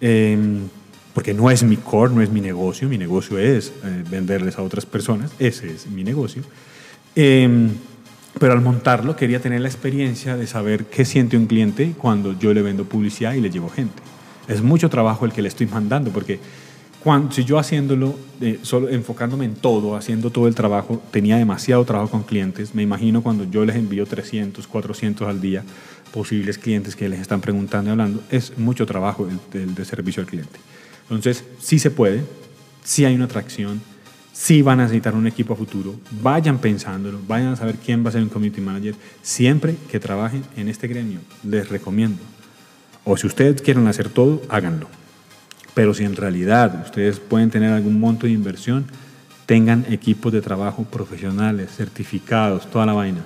em, 0.00 0.68
porque 1.14 1.34
no 1.34 1.50
es 1.50 1.62
mi 1.62 1.76
core, 1.76 2.14
no 2.14 2.22
es 2.22 2.30
mi 2.30 2.40
negocio, 2.40 2.88
mi 2.88 2.98
negocio 2.98 3.38
es 3.38 3.72
eh, 3.84 4.04
venderles 4.10 4.58
a 4.58 4.62
otras 4.62 4.86
personas, 4.86 5.30
ese 5.38 5.70
es 5.70 5.86
mi 5.86 6.04
negocio. 6.04 6.42
Em, 7.14 7.70
pero 8.38 8.54
al 8.54 8.62
montarlo 8.62 9.14
quería 9.14 9.40
tener 9.40 9.60
la 9.60 9.68
experiencia 9.68 10.36
de 10.36 10.46
saber 10.46 10.86
qué 10.86 11.04
siente 11.04 11.36
un 11.36 11.46
cliente 11.46 11.92
cuando 11.98 12.38
yo 12.38 12.54
le 12.54 12.62
vendo 12.62 12.84
publicidad 12.84 13.34
y 13.34 13.40
le 13.40 13.50
llevo 13.50 13.68
gente. 13.68 14.02
Es 14.48 14.62
mucho 14.62 14.88
trabajo 14.88 15.26
el 15.26 15.32
que 15.32 15.42
le 15.42 15.48
estoy 15.48 15.66
mandando, 15.66 16.10
porque 16.10 16.40
cuando, 17.02 17.32
si 17.32 17.44
yo 17.44 17.58
haciéndolo, 17.58 18.16
eh, 18.40 18.60
solo 18.62 18.88
enfocándome 18.88 19.44
en 19.44 19.54
todo, 19.54 19.96
haciendo 19.96 20.30
todo 20.30 20.48
el 20.48 20.54
trabajo, 20.54 21.02
tenía 21.10 21.36
demasiado 21.36 21.84
trabajo 21.84 22.10
con 22.10 22.22
clientes. 22.22 22.74
Me 22.74 22.82
imagino 22.82 23.22
cuando 23.22 23.44
yo 23.44 23.64
les 23.64 23.76
envío 23.76 24.06
300, 24.06 24.66
400 24.66 25.28
al 25.28 25.40
día, 25.40 25.62
posibles 26.12 26.58
clientes 26.58 26.96
que 26.96 27.08
les 27.08 27.20
están 27.20 27.40
preguntando 27.40 27.90
y 27.90 27.92
hablando, 27.92 28.22
es 28.30 28.56
mucho 28.56 28.86
trabajo 28.86 29.28
el, 29.28 29.60
el 29.60 29.74
de 29.74 29.84
servicio 29.84 30.22
al 30.22 30.26
cliente. 30.26 30.58
Entonces, 31.02 31.44
sí 31.60 31.78
se 31.78 31.90
puede, 31.90 32.24
sí 32.84 33.04
hay 33.04 33.14
una 33.14 33.26
atracción, 33.26 33.80
si 34.32 34.62
van 34.62 34.80
a 34.80 34.84
necesitar 34.84 35.14
un 35.14 35.26
equipo 35.26 35.52
a 35.52 35.56
futuro, 35.56 35.94
vayan 36.22 36.56
pensándolo, 36.58 37.20
vayan 37.28 37.52
a 37.52 37.56
saber 37.56 37.76
quién 37.76 38.02
va 38.04 38.08
a 38.08 38.12
ser 38.12 38.22
un 38.22 38.30
community 38.30 38.62
manager, 38.62 38.94
siempre 39.22 39.76
que 39.90 40.00
trabajen 40.00 40.42
en 40.56 40.68
este 40.68 40.88
gremio, 40.88 41.20
les 41.44 41.68
recomiendo. 41.68 42.22
O 43.04 43.16
si 43.16 43.26
ustedes 43.26 43.60
quieren 43.60 43.86
hacer 43.88 44.08
todo, 44.08 44.40
háganlo. 44.48 44.86
Pero 45.74 45.92
si 45.92 46.04
en 46.04 46.16
realidad 46.16 46.82
ustedes 46.84 47.20
pueden 47.20 47.50
tener 47.50 47.72
algún 47.72 48.00
monto 48.00 48.26
de 48.26 48.32
inversión, 48.32 48.86
tengan 49.46 49.84
equipos 49.90 50.32
de 50.32 50.40
trabajo 50.40 50.84
profesionales, 50.84 51.70
certificados, 51.76 52.70
toda 52.70 52.86
la 52.86 52.94
vaina. 52.94 53.20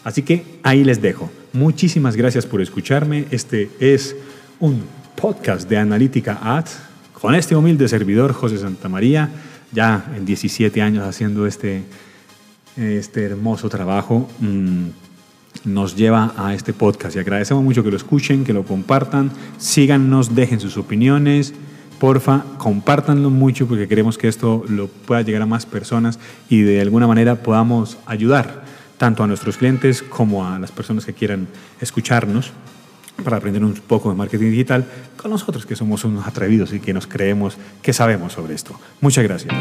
Así 0.03 0.21
que 0.21 0.59
ahí 0.63 0.83
les 0.83 1.01
dejo. 1.01 1.31
Muchísimas 1.53 2.15
gracias 2.15 2.45
por 2.45 2.61
escucharme. 2.61 3.25
Este 3.31 3.71
es 3.79 4.15
un 4.59 4.83
podcast 5.15 5.67
de 5.67 5.77
Analítica 5.77 6.39
Ads 6.41 6.77
con 7.13 7.35
este 7.35 7.55
humilde 7.55 7.87
servidor 7.87 8.33
José 8.33 8.57
Santamaría 8.57 9.29
ya 9.73 10.11
en 10.15 10.25
17 10.25 10.81
años 10.81 11.05
haciendo 11.05 11.45
este, 11.45 11.83
este 12.77 13.23
hermoso 13.23 13.69
trabajo, 13.69 14.29
mm, 14.39 14.87
nos 15.65 15.95
lleva 15.95 16.33
a 16.37 16.53
este 16.53 16.73
podcast. 16.73 17.15
Y 17.15 17.19
agradecemos 17.19 17.63
mucho 17.63 17.83
que 17.83 17.91
lo 17.91 17.97
escuchen, 17.97 18.43
que 18.43 18.53
lo 18.53 18.63
compartan, 18.63 19.31
síganos, 19.57 20.35
dejen 20.35 20.59
sus 20.59 20.77
opiniones. 20.77 21.53
Porfa, 21.99 22.43
compártanlo 22.57 23.29
mucho 23.29 23.67
porque 23.67 23.87
queremos 23.87 24.17
que 24.17 24.27
esto 24.27 24.65
lo 24.67 24.87
pueda 24.87 25.21
llegar 25.21 25.41
a 25.41 25.45
más 25.45 25.65
personas 25.65 26.19
y 26.49 26.61
de 26.61 26.81
alguna 26.81 27.07
manera 27.07 27.41
podamos 27.43 27.97
ayudar 28.05 28.63
tanto 28.97 29.23
a 29.23 29.27
nuestros 29.27 29.57
clientes 29.57 30.01
como 30.01 30.45
a 30.45 30.59
las 30.59 30.71
personas 30.71 31.05
que 31.05 31.13
quieran 31.13 31.47
escucharnos 31.79 32.51
para 33.23 33.37
aprender 33.37 33.63
un 33.63 33.73
poco 33.73 34.09
de 34.09 34.15
marketing 34.15 34.51
digital 34.51 34.85
con 35.17 35.31
nosotros 35.31 35.65
que 35.65 35.75
somos 35.75 36.03
unos 36.03 36.27
atrevidos 36.27 36.73
y 36.73 36.79
que 36.79 36.93
nos 36.93 37.07
creemos 37.07 37.57
que 37.81 37.93
sabemos 37.93 38.33
sobre 38.33 38.55
esto. 38.55 38.79
Muchas 39.01 39.23
gracias. 39.23 39.53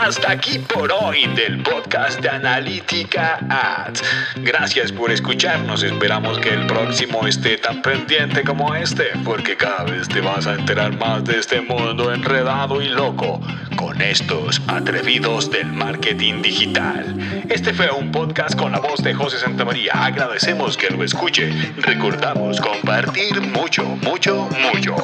Hasta 0.00 0.30
aquí 0.30 0.58
por 0.60 0.90
hoy 0.92 1.26
del 1.34 1.62
podcast 1.62 2.20
de 2.20 2.28
Analítica 2.28 3.38
Ads. 3.48 4.02
Gracias 4.42 4.92
por 4.92 5.10
escucharnos. 5.10 5.82
Esperamos 5.82 6.38
que 6.38 6.50
el 6.50 6.66
próximo 6.66 7.26
esté 7.26 7.58
tan 7.58 7.82
pendiente 7.82 8.42
como 8.44 8.74
este, 8.74 9.04
porque 9.24 9.56
cada 9.56 9.84
vez 9.84 10.08
te 10.08 10.20
vas 10.20 10.46
a 10.46 10.54
enterar 10.54 10.96
más 10.98 11.24
de 11.24 11.38
este 11.38 11.60
mundo 11.60 12.12
enredado 12.12 12.80
y 12.80 12.88
loco 12.88 13.40
con 13.84 14.00
estos 14.00 14.62
atrevidos 14.66 15.50
del 15.50 15.70
marketing 15.70 16.40
digital. 16.40 17.44
Este 17.50 17.74
fue 17.74 17.90
un 17.90 18.10
podcast 18.10 18.58
con 18.58 18.72
la 18.72 18.78
voz 18.78 19.02
de 19.02 19.12
José 19.12 19.38
Santamaría. 19.38 19.92
Agradecemos 19.92 20.78
que 20.78 20.88
lo 20.88 21.04
escuche. 21.04 21.52
Recordamos 21.76 22.62
compartir 22.62 23.42
mucho, 23.42 23.84
mucho, 23.84 24.48
mucho. 24.72 24.96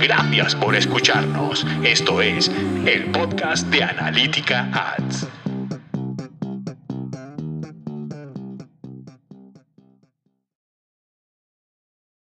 Gracias 0.00 0.54
por 0.54 0.74
escucharnos. 0.74 1.66
Esto 1.84 2.22
es 2.22 2.50
el 2.86 3.10
podcast 3.12 3.66
de 3.66 3.84
Analítica 3.84 4.70
Ads. 4.72 5.41